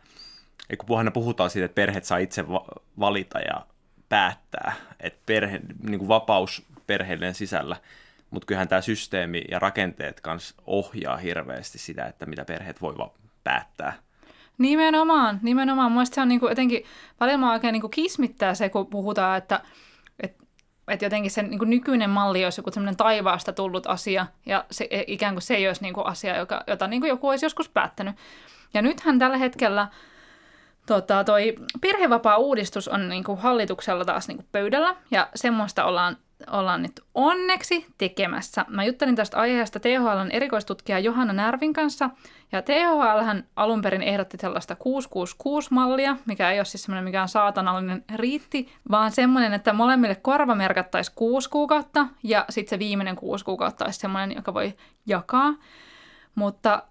kun 0.78 0.98
aina 0.98 1.12
puhutaan 1.12 1.50
siitä, 1.50 1.66
että 1.66 1.76
perheet 1.76 2.04
saa 2.04 2.18
itse 2.18 2.50
va- 2.50 2.66
valita 3.00 3.40
ja 3.40 3.66
päättää, 4.10 4.74
että 5.00 5.20
perhe, 5.26 5.60
niin 5.84 6.00
kuin 6.00 6.08
vapaus 6.08 6.66
perheiden 6.88 7.34
sisällä, 7.34 7.76
mutta 8.30 8.46
kyllähän 8.46 8.68
tämä 8.68 8.82
systeemi 8.82 9.42
ja 9.52 9.60
rakenteet 9.60 10.22
kanssa 10.22 10.56
ohjaa 10.66 11.18
hirveästi 11.18 11.78
sitä, 11.78 12.06
että 12.06 12.26
mitä 12.26 12.46
perheet 12.46 12.82
voi 12.82 12.96
päättää. 13.44 13.94
Nimenomaan, 14.58 15.40
nimenomaan. 15.42 15.92
Mielestäni 15.92 16.16
se 16.16 16.22
on 16.22 16.28
niinku 16.28 16.48
jotenkin, 16.48 16.84
välillä 17.20 17.38
mä 17.38 17.52
oikein 17.52 17.74
niinku 17.74 17.90
kismittää 17.90 18.54
se, 18.54 18.70
kun 18.70 18.88
puhutaan, 18.88 19.38
että 19.38 19.62
et, 20.20 20.38
et 20.88 21.02
jotenkin 21.02 21.32
se 21.32 21.44
niinku 21.44 21.66
nykyinen 21.66 22.10
malli 22.10 22.44
olisi 22.44 22.60
joku 22.60 22.72
semmoinen 22.72 22.98
taivaasta 22.98 23.54
tullut 23.54 23.88
asia, 23.88 24.28
ja 24.46 24.66
se, 24.72 24.88
e, 24.90 25.04
ikään 25.08 25.34
kuin 25.34 25.42
se 25.42 25.56
ei 25.56 25.68
olisi 25.68 25.82
niinku 25.82 26.02
asia, 26.02 26.38
joka, 26.38 26.64
jota 26.68 26.88
niinku 26.88 27.08
joku 27.08 27.30
olisi 27.30 27.46
joskus 27.46 27.70
päättänyt. 27.70 28.16
Ja 28.74 28.82
nythän 28.82 29.20
tällä 29.20 29.38
hetkellä 29.38 29.88
tota, 30.86 31.24
toi 31.24 31.56
perhevapaa-uudistus 31.82 32.88
on 32.88 33.10
niinku 33.10 33.36
hallituksella 33.36 34.06
taas 34.06 34.28
niinku 34.28 34.46
pöydällä, 34.52 34.96
ja 35.12 35.28
semmoista 35.36 35.86
ollaan 35.86 36.18
ollaan 36.52 36.82
nyt 36.82 37.02
onneksi 37.16 37.86
tekemässä. 37.98 38.66
Mä 38.68 38.84
juttelin 38.84 39.16
tästä 39.16 39.38
aiheesta 39.38 39.80
THLn 39.80 40.32
erikoistutkija 40.32 41.00
Johanna 41.00 41.34
Närvin 41.34 41.74
kanssa, 41.74 42.10
ja 42.52 42.62
THL 42.62 43.24
hän 43.24 43.48
alun 43.56 43.82
perin 43.82 44.02
ehdotti 44.02 44.38
sellaista 44.42 44.74
666-mallia, 44.74 46.18
mikä 46.26 46.52
ei 46.52 46.60
ole 46.60 46.66
siis 46.66 46.84
semmoinen 46.84 47.04
mikään 47.04 47.30
saatanallinen 47.30 48.04
riitti, 48.16 48.74
vaan 48.92 49.12
semmoinen, 49.12 49.54
että 49.54 49.74
molemmille 49.74 50.16
korva 50.16 50.56
merkattaisiin 50.56 51.16
kuusi 51.16 51.50
kuukautta, 51.50 52.08
ja 52.24 52.46
sitten 52.50 52.70
se 52.70 52.80
viimeinen 52.80 53.16
kuusi 53.16 53.46
kuukautta 53.46 53.86
olisi 53.86 54.00
semmoinen, 54.00 54.36
joka 54.36 54.54
voi 54.54 54.74
jakaa. 55.06 55.54
Mutta 56.36 56.84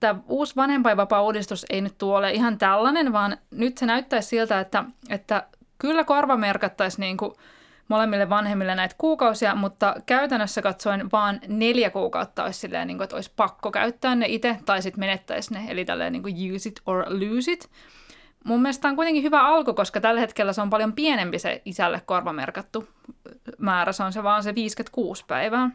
tämä 0.00 0.20
uusi 0.28 0.56
vanhempainvapaa-uudistus 0.56 1.66
ei 1.70 1.80
nyt 1.80 1.98
tuo 1.98 2.18
ole 2.18 2.30
ihan 2.30 2.58
tällainen, 2.58 3.12
vaan 3.12 3.36
nyt 3.50 3.78
se 3.78 3.86
näyttäisi 3.86 4.28
siltä, 4.28 4.60
että, 4.60 4.84
että 5.10 5.46
kyllä 5.78 6.04
korva 6.04 6.36
merkattaisiin 6.36 7.00
niin 7.00 7.16
kuin 7.16 7.32
molemmille 7.88 8.28
vanhemmille 8.28 8.74
näitä 8.74 8.94
kuukausia, 8.98 9.54
mutta 9.54 9.96
käytännössä 10.06 10.62
katsoen 10.62 11.08
vaan 11.12 11.40
neljä 11.48 11.90
kuukautta 11.90 12.44
olisi 12.44 12.60
silleen, 12.60 12.86
niin 12.86 12.96
kuin, 12.96 13.04
että 13.04 13.16
olisi 13.16 13.32
pakko 13.36 13.70
käyttää 13.70 14.14
ne 14.14 14.26
itse 14.28 14.56
tai 14.66 14.82
sitten 14.82 15.00
menettäisi 15.00 15.54
ne, 15.54 15.64
eli 15.68 15.84
tälleen 15.84 16.12
niin 16.12 16.22
kuin 16.22 16.54
use 16.54 16.68
it 16.68 16.80
or 16.86 17.04
lose 17.08 17.52
it. 17.52 17.70
Mun 18.44 18.62
mielestä 18.62 18.88
on 18.88 18.96
kuitenkin 18.96 19.22
hyvä 19.22 19.46
alku, 19.46 19.74
koska 19.74 20.00
tällä 20.00 20.20
hetkellä 20.20 20.52
se 20.52 20.62
on 20.62 20.70
paljon 20.70 20.92
pienempi 20.92 21.38
se 21.38 21.62
isälle 21.64 22.02
korvamerkattu 22.06 22.88
määrä, 23.58 23.92
se 23.92 24.02
on 24.02 24.12
se 24.12 24.22
vaan 24.22 24.42
se 24.42 24.54
56 24.54 25.24
päivää. 25.28 25.70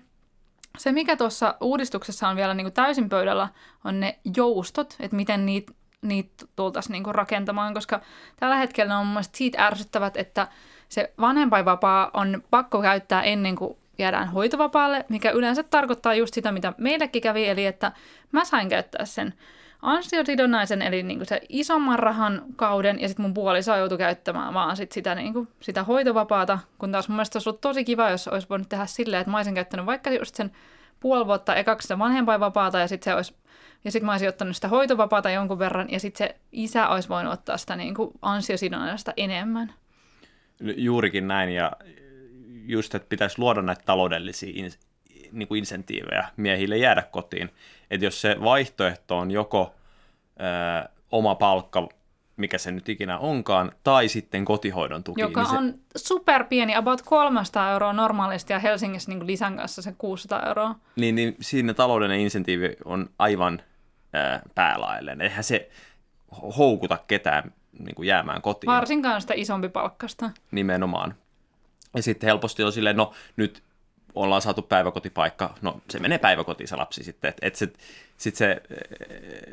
Se, 0.78 0.92
mikä 0.92 1.16
tuossa 1.16 1.56
uudistuksessa 1.62 2.28
on 2.28 2.36
vielä 2.36 2.54
niin 2.54 2.66
kuin 2.66 2.74
täysin 2.74 3.10
pöydällä, 3.10 3.50
on 3.84 4.00
ne 4.00 4.20
joustot, 4.36 4.96
että 5.00 5.16
miten 5.16 5.46
niitä 5.46 5.74
niitä 6.02 6.46
tultaisiin 6.56 6.92
niin 6.92 7.04
kuin 7.04 7.16
rakentamaan, 7.16 7.74
koska 7.74 8.02
tällä 8.40 8.56
hetkellä 8.56 8.98
on 8.98 9.06
mun 9.06 9.14
mielestä 9.14 9.38
siitä 9.38 9.66
ärsyttävät, 9.66 10.18
että 10.18 10.48
se 10.90 11.14
vanhempainvapaa 11.20 12.12
on 12.14 12.44
pakko 12.50 12.82
käyttää 12.82 13.24
ennen 13.24 13.56
kuin 13.56 13.78
jäädään 13.98 14.28
hoitovapaalle, 14.28 15.06
mikä 15.10 15.32
yleensä 15.32 15.64
tarkoittaa 15.64 16.14
just 16.14 16.34
sitä, 16.34 16.52
mitä 16.52 16.74
meillekin 16.78 17.22
kävi, 17.22 17.48
eli 17.48 17.66
että 17.66 17.92
mä 18.32 18.46
sain 18.46 18.70
käyttää 18.70 19.06
sen 19.06 19.34
ansiosidonnaisen, 19.84 20.82
eli 20.82 21.04
niin 21.04 21.19
kuin 21.19 21.28
se 21.28 21.41
isomman 21.50 22.00
rahan 22.00 22.41
kauden, 22.56 23.00
ja 23.00 23.08
sitten 23.08 23.24
mun 23.24 23.34
puoliso 23.34 23.76
joutui 23.76 23.98
käyttämään 23.98 24.54
vaan 24.54 24.78
sit 24.78 24.91
sitä, 24.91 25.15
niin 25.15 25.34
kuin, 25.34 25.48
sitä 25.60 25.84
hoitovapaata, 25.84 26.60
kun 26.78 26.91
taas 26.91 27.10
mun 27.10 27.15
mielestä 27.15 27.38
olisi 27.38 27.50
ollut 27.50 27.62
tosi 27.62 27.84
kiva, 27.84 28.10
jos 28.10 28.28
olisi 28.28 28.50
voinut 28.50 28.69
tehdä 28.69 28.86
silleen, 28.86 29.22
että 29.22 29.32
mä 29.32 29.38
olisin 29.38 29.56
käyttänyt 29.56 29.86
vaikka 29.86 30.12
just 30.12 30.36
sen 30.36 30.52
puoli 31.00 31.26
vuotta 31.26 31.56
ekaksi 31.56 31.86
sitä 31.86 32.00
vanhempainvapaata, 32.00 32.80
ja 32.80 32.88
sitten 32.88 33.12
se 33.12 33.15
olisi 33.15 33.36
ja 33.84 33.91
sitten 33.91 34.06
mä 34.06 34.12
olisin 34.12 34.30
ottanut 34.30 34.56
sitä 34.56 34.67
hoitovapaata 34.67 35.30
jonkun 35.30 35.60
verran, 35.60 35.91
ja 35.91 36.00
sitten 36.00 36.28
se 36.28 36.36
isä 36.52 36.88
olisi 36.88 37.10
voinut 37.10 37.34
ottaa 37.34 37.58
sitä 37.58 37.76
niin 37.76 37.96
kuin 37.96 38.12
ansiosidonnaista 38.22 39.13
enemmän. 39.17 39.74
Juurikin 40.60 41.28
näin, 41.28 41.50
ja 41.50 41.72
just, 42.65 42.96
että 42.96 43.10
pitäisi 43.10 43.39
luoda 43.39 43.62
näitä 43.62 43.82
taloudellisia 43.86 44.52
in, 44.56 44.72
niin 45.32 45.48
kuin 45.48 45.60
insentiivejä 45.60 46.28
miehille 46.38 46.78
jäädä 46.78 47.02
kotiin. 47.02 47.50
Että 47.94 48.06
jos 48.06 48.22
se 48.22 48.36
vaihtoehto 48.44 49.18
on 49.18 49.32
joko 49.32 49.76
ö, 50.86 50.90
oma 51.12 51.36
palkka, 51.36 51.88
mikä 52.38 52.58
se 52.58 52.72
nyt 52.72 52.90
ikinä 52.90 53.18
onkaan, 53.18 53.72
tai 53.84 54.08
sitten 54.08 54.46
kotihoidon 54.46 55.04
tuki. 55.04 55.22
Joka 55.22 55.42
niin 55.42 55.50
se... 55.50 55.58
on 55.58 55.74
super 55.96 56.44
pieni, 56.44 56.76
about 56.76 57.02
300 57.02 57.72
euroa 57.72 57.94
normaalisti, 57.94 58.54
ja 58.54 58.60
Helsingissä 58.60 59.12
niin 59.12 59.28
lisän 59.28 59.58
kanssa 59.58 59.82
se 59.82 59.96
600 59.98 60.48
euroa. 60.48 60.76
Niin, 60.96 61.16
niin 61.16 61.36
siinä 61.42 61.74
taloudellinen 61.74 62.22
insentiivi 62.22 62.76
on 62.86 63.10
aivan 63.20 63.62
ää, 64.14 64.42
päälailleen. 64.56 65.22
Eihän 65.22 65.44
se 65.44 65.70
houkuta 66.58 66.98
ketään 67.08 67.54
niin 67.80 67.96
kuin 67.96 68.08
jäämään 68.08 68.42
kotiin. 68.42 68.68
Varsinkaan 68.68 69.22
sitä 69.22 69.34
isompi 69.38 69.70
palkkasta. 69.70 70.30
Nimenomaan. 70.52 71.16
Ja 71.96 72.04
sitten 72.04 72.28
helposti 72.28 72.64
on 72.64 72.72
silleen, 72.72 72.98
no 72.98 73.14
nyt 73.36 73.64
ollaan 74.15 74.41
saatu 74.41 74.62
päiväkotipaikka, 74.62 75.54
no 75.62 75.82
se 75.89 75.99
menee 75.99 76.17
päiväkotiin 76.17 76.67
se 76.67 76.76
lapsi 76.76 77.04
sitten, 77.04 77.30
että 77.30 77.47
et 77.47 77.56
sit, 77.56 77.78
sit 78.17 78.36
se, 78.36 78.62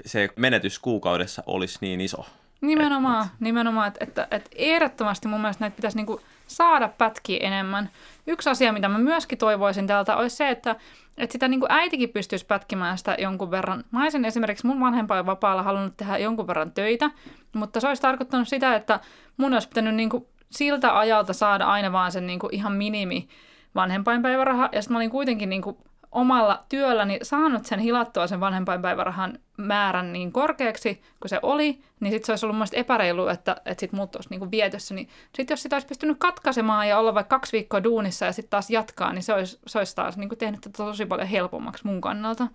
se 0.06 0.28
menetys 0.36 0.78
kuukaudessa 0.78 1.42
olisi 1.46 1.78
niin 1.80 2.00
iso. 2.00 2.26
Nimenomaan, 2.60 3.26
et, 3.26 3.32
nimenomaan 3.40 3.88
että, 3.88 4.04
että, 4.04 4.28
että 4.30 4.50
ehdottomasti 4.54 5.28
mun 5.28 5.40
mielestä 5.40 5.64
näitä 5.64 5.76
pitäisi 5.76 5.96
niinku 5.96 6.20
saada 6.46 6.88
pätkiä 6.88 7.38
enemmän. 7.46 7.90
Yksi 8.26 8.50
asia, 8.50 8.72
mitä 8.72 8.88
mä 8.88 8.98
myöskin 8.98 9.38
toivoisin 9.38 9.86
täältä, 9.86 10.16
olisi 10.16 10.36
se, 10.36 10.48
että, 10.48 10.76
että 11.18 11.32
sitä 11.32 11.48
niin 11.48 11.60
kuin 11.60 11.72
äitikin 11.72 12.08
pystyisi 12.08 12.46
pätkimään 12.46 12.98
sitä 12.98 13.16
jonkun 13.18 13.50
verran. 13.50 13.84
Mä 13.90 14.02
olisin 14.02 14.24
esimerkiksi 14.24 14.66
mun 14.66 14.80
vanhempain 14.80 15.26
vapaalla 15.26 15.62
halunnut 15.62 15.96
tehdä 15.96 16.18
jonkun 16.18 16.46
verran 16.46 16.72
töitä, 16.72 17.10
mutta 17.52 17.80
se 17.80 17.88
olisi 17.88 18.02
tarkoittanut 18.02 18.48
sitä, 18.48 18.74
että 18.74 19.00
mun 19.36 19.54
olisi 19.54 19.68
pitänyt 19.68 19.94
niin 19.94 20.10
kuin 20.10 20.26
siltä 20.50 20.98
ajalta 20.98 21.32
saada 21.32 21.64
aina 21.64 21.92
vaan 21.92 22.12
sen 22.12 22.26
niin 22.26 22.38
kuin 22.38 22.54
ihan 22.54 22.72
minimi 22.72 23.28
vanhempainpäiväraha, 23.74 24.68
ja 24.72 24.82
sitten 24.82 24.94
mä 24.94 24.98
olin 24.98 25.10
kuitenkin 25.10 25.48
niin 25.48 25.62
kuin 25.62 25.76
omalla 26.12 26.64
työlläni 26.68 27.18
saanut 27.22 27.66
sen 27.66 27.78
hilattua 27.78 28.26
sen 28.26 28.40
vanhempainpäivärahan 28.40 29.38
määrän 29.56 30.12
niin 30.12 30.32
korkeaksi 30.32 31.02
kuin 31.20 31.28
se 31.28 31.38
oli, 31.42 31.80
niin 32.00 32.12
sitten 32.12 32.26
se 32.26 32.32
olisi 32.32 32.46
ollut 32.46 32.58
mun 32.58 32.66
epäreilu, 32.72 33.26
että, 33.26 33.56
että 33.64 33.80
sitten 33.80 33.96
muut 33.96 34.16
olisi 34.16 34.30
niin 34.30 34.50
vietössä. 34.50 34.94
Niin 34.94 35.08
sitten 35.36 35.52
jos 35.54 35.62
sitä 35.62 35.76
olisi 35.76 35.88
pystynyt 35.88 36.16
katkaisemaan 36.18 36.88
ja 36.88 36.98
olla 36.98 37.14
vaikka 37.14 37.36
kaksi 37.36 37.52
viikkoa 37.52 37.84
duunissa 37.84 38.26
ja 38.26 38.32
sitten 38.32 38.50
taas 38.50 38.70
jatkaa, 38.70 39.12
niin 39.12 39.22
se 39.22 39.34
olisi, 39.34 39.58
se 39.66 39.78
olisi 39.78 39.96
taas 39.96 40.16
niin 40.16 40.38
tehnyt 40.38 40.60
tätä 40.60 40.76
tosi 40.76 41.06
paljon 41.06 41.28
helpommaksi 41.28 41.86
mun 41.86 42.00
kannalta. 42.00 42.46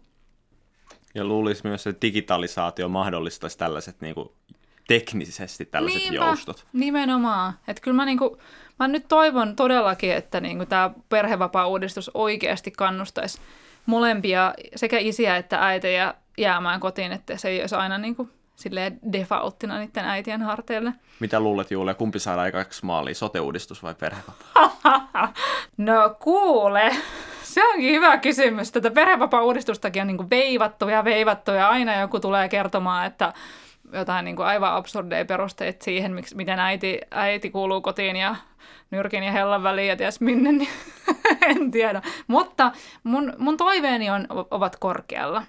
Ja 1.16 1.26
luulisi 1.26 1.68
myös, 1.68 1.88
että 1.88 2.02
digitalisaatio 2.02 2.90
mahdollistaisi 2.90 3.58
tällaiset 3.58 4.02
niin 4.02 4.16
kuin 4.16 4.30
teknisesti 4.88 5.66
tällaiset 5.66 6.02
Niinpä, 6.02 6.26
joustot. 6.26 6.68
nimenomaan. 6.74 7.54
Että 7.68 7.82
kyllä 7.82 7.96
mä, 7.96 8.06
niinku, 8.06 8.38
mä 8.80 8.88
nyt 8.88 9.08
toivon 9.08 9.56
todellakin, 9.56 10.14
että 10.14 10.42
niinku 10.42 10.66
tämä 10.66 10.92
perhevapaa-uudistus 11.10 12.12
oikeasti 12.14 12.72
kannustaisi 12.72 13.42
molempia, 13.86 14.54
sekä 14.76 14.98
isiä 15.00 15.38
että 15.38 15.68
äitejä 15.68 16.14
jäämään 16.38 16.80
kotiin, 16.80 17.12
että 17.12 17.38
se 17.38 17.50
ei 17.50 17.62
olisi 17.62 17.76
aina 17.76 17.98
niinku 17.98 18.30
silleen 18.56 19.00
defaulttina 19.14 19.80
niiden 19.80 20.06
äitien 20.06 20.42
harteille. 20.42 20.94
Mitä 21.20 21.40
luulet 21.40 21.72
Julia, 21.72 21.94
kumpi 21.94 22.20
saadaan 22.20 22.46
aikaksi 22.46 22.86
maaliin, 22.86 23.16
sote-uudistus 23.16 23.84
vai 23.84 23.96
perhevapaa? 23.96 24.78
no 25.78 26.16
kuule, 26.20 26.96
se 27.44 27.68
onkin 27.68 27.94
hyvä 27.94 28.18
kysymys. 28.18 28.72
Tätä 28.72 28.92
perhevapaa-uudistustakin 28.92 30.02
on 30.02 30.08
niinku 30.08 30.30
veivattu 30.30 30.90
ja 30.90 31.04
veivattu 31.04 31.52
ja 31.52 31.70
aina 31.70 32.00
joku 32.00 32.20
tulee 32.20 32.50
kertomaan, 32.50 33.06
että 33.06 33.34
jotain 33.94 34.26
niin 34.26 34.36
kuin 34.36 34.46
aivan 34.46 34.74
absurdeja 34.74 35.26
perusteita 35.26 35.84
siihen, 35.84 36.14
miksi, 36.14 36.36
miten 36.36 36.60
äiti, 36.60 37.00
äiti 37.12 37.50
kuuluu 37.50 37.82
kotiin 37.82 38.16
ja 38.16 38.36
nyrkin 38.96 39.24
ja 39.24 39.32
hellan 39.32 39.64
väliin 39.64 39.88
ja 39.88 39.96
ties 39.96 40.22
minne, 40.22 40.52
niin 40.52 40.70
en 41.50 41.72
tiedä. 41.72 42.02
Mutta 42.28 42.72
mun, 43.04 43.34
mun 43.38 43.58
toiveeni 43.58 44.10
on, 44.10 44.28
ovat 44.30 44.76
korkealla. 44.76 45.44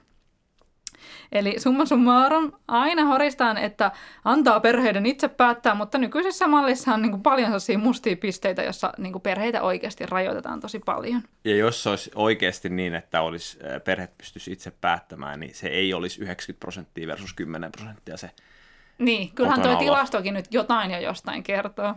Eli 1.32 1.60
summa 1.60 1.86
summarum, 1.86 2.52
aina 2.68 3.04
horistaan, 3.04 3.58
että 3.58 3.90
antaa 4.24 4.60
perheiden 4.60 5.06
itse 5.06 5.28
päättää, 5.28 5.74
mutta 5.74 5.98
nykyisessä 5.98 6.48
mallissa 6.48 6.94
on 6.94 7.02
niin 7.02 7.10
kuin 7.10 7.22
paljon 7.22 7.46
sellaisia 7.46 7.78
mustia 7.78 8.16
pisteitä, 8.16 8.62
jossa 8.62 8.92
niin 8.98 9.12
kuin 9.12 9.22
perheitä 9.22 9.62
oikeasti 9.62 10.06
rajoitetaan 10.06 10.60
tosi 10.60 10.78
paljon. 10.78 11.22
Ja 11.44 11.56
jos 11.56 11.82
se 11.82 11.90
olisi 11.90 12.10
oikeasti 12.14 12.68
niin, 12.68 12.94
että 12.94 13.22
olisi, 13.22 13.58
perheet 13.84 14.18
pystyisi 14.18 14.52
itse 14.52 14.72
päättämään, 14.80 15.40
niin 15.40 15.54
se 15.54 15.68
ei 15.68 15.94
olisi 15.94 16.22
90 16.22 16.60
prosenttia 16.60 17.06
versus 17.06 17.34
10 17.34 17.72
prosenttia 17.72 18.16
se 18.16 18.30
Niin, 18.98 19.30
kyllähän 19.34 19.62
tuo 19.62 19.76
tilastokin 19.76 20.34
nyt 20.34 20.46
jotain 20.50 20.90
ja 20.90 21.00
jostain 21.00 21.42
kertoo. 21.42 21.94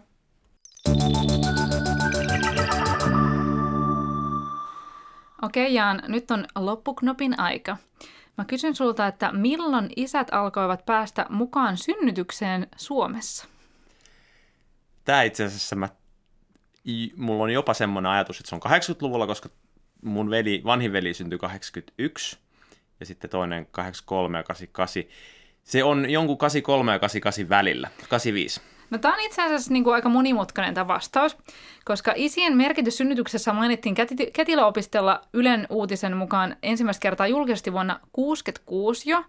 Okei 5.41 5.73
Jaan, 5.73 6.01
nyt 6.07 6.31
on 6.31 6.45
loppuknopin 6.55 7.39
aika. 7.39 7.77
Mä 8.37 8.45
kysyn 8.45 8.75
sulta, 8.75 9.07
että 9.07 9.31
milloin 9.31 9.89
isät 9.95 10.27
alkoivat 10.31 10.85
päästä 10.85 11.25
mukaan 11.29 11.77
synnytykseen 11.77 12.67
Suomessa? 12.75 13.45
Tämä 15.05 15.23
itse 15.23 15.43
asiassa 15.43 15.75
mä, 15.75 15.89
mulla 17.15 17.43
on 17.43 17.49
jopa 17.49 17.73
semmoinen 17.73 18.11
ajatus, 18.11 18.39
että 18.39 18.49
se 18.49 18.55
on 18.55 18.61
80-luvulla, 18.65 19.27
koska 19.27 19.49
mun 20.03 20.29
veli, 20.29 20.61
vanhin 20.65 20.93
veli 20.93 21.13
syntyi 21.13 21.39
81 21.39 22.37
ja 22.99 23.05
sitten 23.05 23.29
toinen 23.29 23.67
83 23.71 24.37
ja 24.37 24.43
88. 24.43 25.03
Se 25.63 25.83
on 25.83 26.09
jonkun 26.09 26.37
83 26.37 26.91
ja 26.91 26.99
88 26.99 27.49
välillä, 27.49 27.89
85. 28.09 28.61
No 28.89 28.97
tämä 28.97 29.13
on 29.13 29.19
itse 29.19 29.41
asiassa 29.41 29.73
niin 29.73 29.83
kuin 29.83 29.93
aika 29.93 30.09
monimutkainen 30.09 30.73
tämä 30.73 30.87
vastaus, 30.87 31.37
koska 31.85 32.13
isien 32.15 32.57
merkitys 32.57 32.97
synnytyksessä 32.97 33.53
mainittiin 33.53 33.95
kätilöopistolla 34.33 35.21
Ylen 35.33 35.67
uutisen 35.69 36.17
mukaan 36.17 36.55
ensimmäistä 36.63 37.01
kertaa 37.01 37.27
julkisesti 37.27 37.73
vuonna 37.73 37.93
1966 37.93 39.09
jo, 39.09 39.23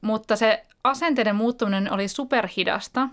mutta 0.00 0.36
se 0.36 0.62
asenteiden 0.84 1.36
muuttuminen 1.36 1.92
oli 1.92 2.08
superhidasta. 2.08 3.08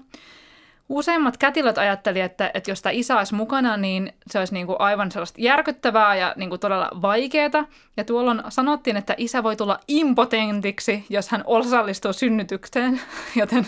Useimmat 0.90 1.38
kätilöt 1.38 1.78
ajattelivat, 1.78 2.32
että, 2.32 2.52
että 2.54 2.72
jos 2.72 2.82
tämä 2.82 2.92
isä 2.92 3.18
olisi 3.18 3.36
mukana, 3.36 3.78
niin 3.78 4.14
se 4.28 4.40
olisi 4.40 4.54
niin 4.54 4.68
kuin 4.68 4.76
aivan 4.80 5.12
sellaista 5.12 5.42
järkyttävää 5.42 6.16
ja 6.16 6.34
niin 6.38 6.50
kuin 6.50 6.60
todella 6.60 6.90
vaikeaa. 7.02 7.66
Ja 7.98 8.04
tuolloin 8.04 8.42
sanottiin, 8.50 8.98
että 8.98 9.16
isä 9.18 9.44
voi 9.44 9.56
tulla 9.56 9.80
impotentiksi, 9.88 11.06
jos 11.10 11.30
hän 11.30 11.44
osallistuu 11.46 12.14
synnytykseen, 12.14 13.02
joten 13.36 13.68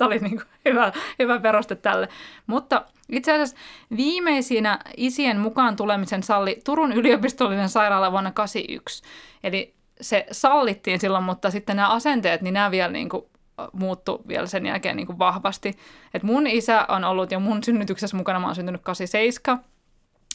tämä 0.00 0.06
oli 0.06 0.18
niin 0.18 0.36
kuin 0.36 0.48
hyvä, 0.64 0.92
hyvä 1.18 1.38
peruste 1.38 1.76
tälle. 1.76 2.08
Mutta 2.46 2.84
itse 3.12 3.32
asiassa 3.32 3.56
viimeisinä 3.96 4.78
isien 4.96 5.40
mukaan 5.40 5.76
tulemisen 5.76 6.22
salli 6.22 6.60
Turun 6.64 6.92
yliopistollinen 6.92 7.68
sairaala 7.68 8.12
vuonna 8.12 8.30
1981. 8.30 9.02
Eli 9.44 9.74
se 10.00 10.26
sallittiin 10.32 11.00
silloin, 11.00 11.24
mutta 11.24 11.50
sitten 11.50 11.76
nämä 11.76 11.88
asenteet, 11.88 12.42
niin 12.42 12.54
nämä 12.54 12.70
vielä 12.70 12.92
niin 12.92 13.08
kuin 13.08 13.24
muuttu 13.72 14.22
vielä 14.28 14.46
sen 14.46 14.66
jälkeen 14.66 14.96
niin 14.96 15.06
kuin 15.06 15.18
vahvasti. 15.18 15.78
Et 16.14 16.22
mun 16.22 16.46
isä 16.46 16.86
on 16.88 17.04
ollut 17.04 17.32
jo 17.32 17.40
mun 17.40 17.64
synnytyksessä 17.64 18.16
mukana, 18.16 18.40
mä 18.40 18.46
oon 18.46 18.54
syntynyt 18.54 18.82
87, 18.82 19.64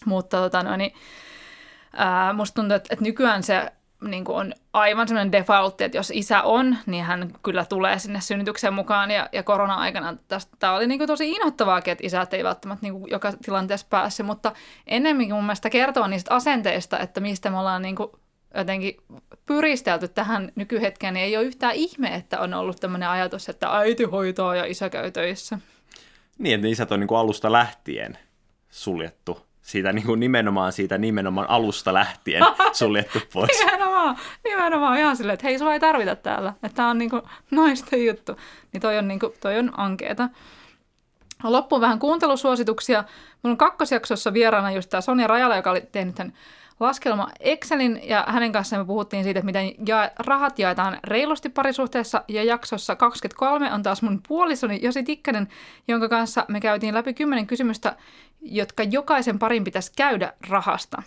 mutta 0.06 0.38
tota, 0.38 0.63
no, 0.63 0.75
niin, 0.75 0.93
ää, 1.93 2.34
musta 2.34 2.56
tuntuu, 2.56 2.75
että, 2.75 2.88
että 2.93 3.06
nykyään 3.06 3.43
se 3.43 3.71
niin 4.12 4.26
kuin 4.26 4.38
on 4.38 4.54
aivan 4.74 5.08
semmoinen 5.08 5.32
defaultti, 5.32 5.84
että 5.84 5.98
jos 5.98 6.12
isä 6.15 6.41
on, 6.41 6.78
niin 6.86 7.04
hän 7.04 7.32
kyllä 7.44 7.65
tulee 7.65 8.00
sinne 8.00 8.22
synnytykseen 8.22 8.74
mukaan. 8.74 9.12
Ja, 9.12 9.30
ja 9.32 9.44
korona-aikana 9.44 10.18
tämä 10.60 10.76
oli 10.76 10.88
niin 10.88 10.98
kuin 10.98 11.08
tosi 11.08 11.32
inhottavaakin, 11.32 11.91
että 11.91 12.08
isät 12.08 12.34
ei 12.34 12.44
välttämättä 12.44 12.86
niin 12.86 12.94
kuin 12.94 13.12
joka 13.12 13.32
tilanteessa 13.32 13.88
päässyt, 13.89 14.26
mutta 14.26 14.52
ennemminkin 14.88 15.36
mun 15.36 15.44
mielestä 15.44 15.70
kertoo 15.70 16.08
niistä 16.08 16.36
asenteista, 16.36 17.00
että 17.00 17.20
mistä 17.20 17.50
me 17.50 17.60
ollaan 17.60 17.82
niin 17.82 17.96
kuin 17.96 18.10
jotenkin 18.58 18.98
pyristelty 19.46 20.08
tähän 20.08 20.52
nykyhetkeen, 20.56 21.13
niin 21.13 21.24
ei 21.24 21.38
ole 21.38 21.46
yhtään 21.46 21.76
ihme, 21.76 22.15
että 22.15 22.39
on 22.39 22.54
ollut 22.54 22.80
tämmöinen 22.80 23.10
ajatus, 23.10 23.50
että 23.50 23.78
äiti 23.78 24.04
hoitaa 24.04 24.56
ja 24.56 24.65
isä 24.65 24.89
käy 24.89 25.12
töissä. 25.12 25.60
Niin, 26.38 26.56
että 26.56 26.68
isät 26.68 26.91
on 26.91 27.00
niin 27.00 27.08
kuin 27.08 27.18
alusta 27.18 27.52
lähtien 27.52 28.18
suljettu 28.70 29.46
siitä 29.65 29.93
niin 29.93 30.06
kuin 30.06 30.19
nimenomaan 30.19 30.71
siitä 30.71 30.97
nimenomaan 30.97 31.49
alusta 31.49 31.93
lähtien 31.93 32.43
suljettu 32.73 33.19
pois. 33.34 33.60
nimenomaan, 33.60 34.17
nimenomaan 34.43 34.99
ihan 34.99 35.17
silleen, 35.17 35.34
että 35.34 35.47
hei, 35.47 35.60
sua 35.60 35.73
ei 35.73 35.80
tarvita 35.80 36.15
täällä, 36.15 36.54
että 36.63 36.75
tämä 36.75 36.89
on 36.89 36.97
niin 36.97 37.10
kuin 37.10 37.21
naisten 37.51 38.06
juttu. 38.06 38.38
Niin 38.73 38.82
toi 38.82 38.97
on, 38.97 39.08
niin 39.08 39.19
kuin, 39.19 39.34
toi 39.39 39.60
on 39.60 39.71
ankeeta. 39.78 40.30
Loppuun 41.43 41.82
vähän 41.82 41.99
kuuntelusuosituksia. 41.99 43.04
Mulla 43.43 43.54
on 43.54 43.58
kakkosjaksossa 43.58 44.34
vieraana 44.34 44.71
just 44.71 44.89
tämä 44.89 45.01
Sonja 45.01 45.28
Rajala, 45.28 45.56
joka 45.56 45.71
oli 45.71 45.82
tehnyt 45.91 46.15
tämän 46.15 46.34
laskelma 46.80 47.30
Excelin 47.40 48.02
ja 48.04 48.26
hänen 48.28 48.52
kanssaan 48.52 48.82
me 48.82 48.86
puhuttiin 48.86 49.24
siitä, 49.24 49.40
että 49.40 49.46
miten 49.46 49.88
ja- 49.88 50.12
rahat 50.20 50.60
jaetaan 50.60 51.00
reilusti 51.04 51.50
parisuhteessa 51.50 52.24
ja 52.28 52.44
jaksossa 52.44 52.96
23 52.96 53.74
on 53.74 53.84
taas 53.84 54.02
mun 54.02 54.22
puolisoni 54.28 54.80
Josi 54.82 55.04
Tikkanen, 55.04 55.48
jonka 55.88 56.10
kanssa 56.10 56.46
me 56.48 56.60
käytiin 56.60 56.94
läpi 56.94 57.14
kymmenen 57.14 57.48
kysymystä, 57.48 57.96
jotka 58.42 58.84
jokaisen 58.84 59.40
parin 59.40 59.64
pitäisi 59.64 59.92
käydä 59.96 60.34
rahasta. 60.50 61.04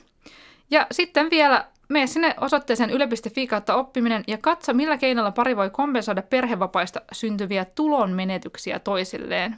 Ja 0.70 0.86
sitten 0.90 1.30
vielä 1.30 1.64
mene 1.88 2.06
sinne 2.06 2.34
osoitteeseen 2.40 2.90
yle.fi 2.90 3.46
kautta 3.46 3.74
oppiminen 3.74 4.24
ja 4.26 4.38
katso, 4.38 4.74
millä 4.74 4.98
keinoilla 4.98 5.30
pari 5.30 5.56
voi 5.56 5.70
kompensoida 5.70 6.22
perhevapaista 6.22 7.00
syntyviä 7.12 7.64
tulonmenetyksiä 7.64 8.78
toisilleen. 8.78 9.56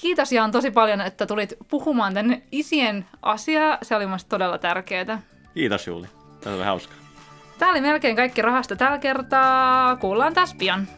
Kiitos 0.00 0.32
Jaan 0.32 0.52
tosi 0.52 0.70
paljon, 0.70 1.00
että 1.00 1.26
tulit 1.26 1.52
puhumaan 1.68 2.14
tänne 2.14 2.42
isien 2.52 3.06
asiaa. 3.22 3.78
Se 3.82 3.96
oli 3.96 4.06
mielestäni 4.06 4.30
todella 4.30 4.58
tärkeää. 4.58 5.22
Kiitos 5.54 5.86
Juuli. 5.86 6.06
Tämä 6.40 6.56
oli 6.56 6.64
hauskaa. 6.64 6.96
Tämä 7.58 7.70
oli 7.70 7.80
melkein 7.80 8.16
kaikki 8.16 8.42
rahasta 8.42 8.76
tällä 8.76 8.98
kertaa. 8.98 9.96
Kuullaan 9.96 10.34
taas 10.34 10.54
pian. 10.54 10.88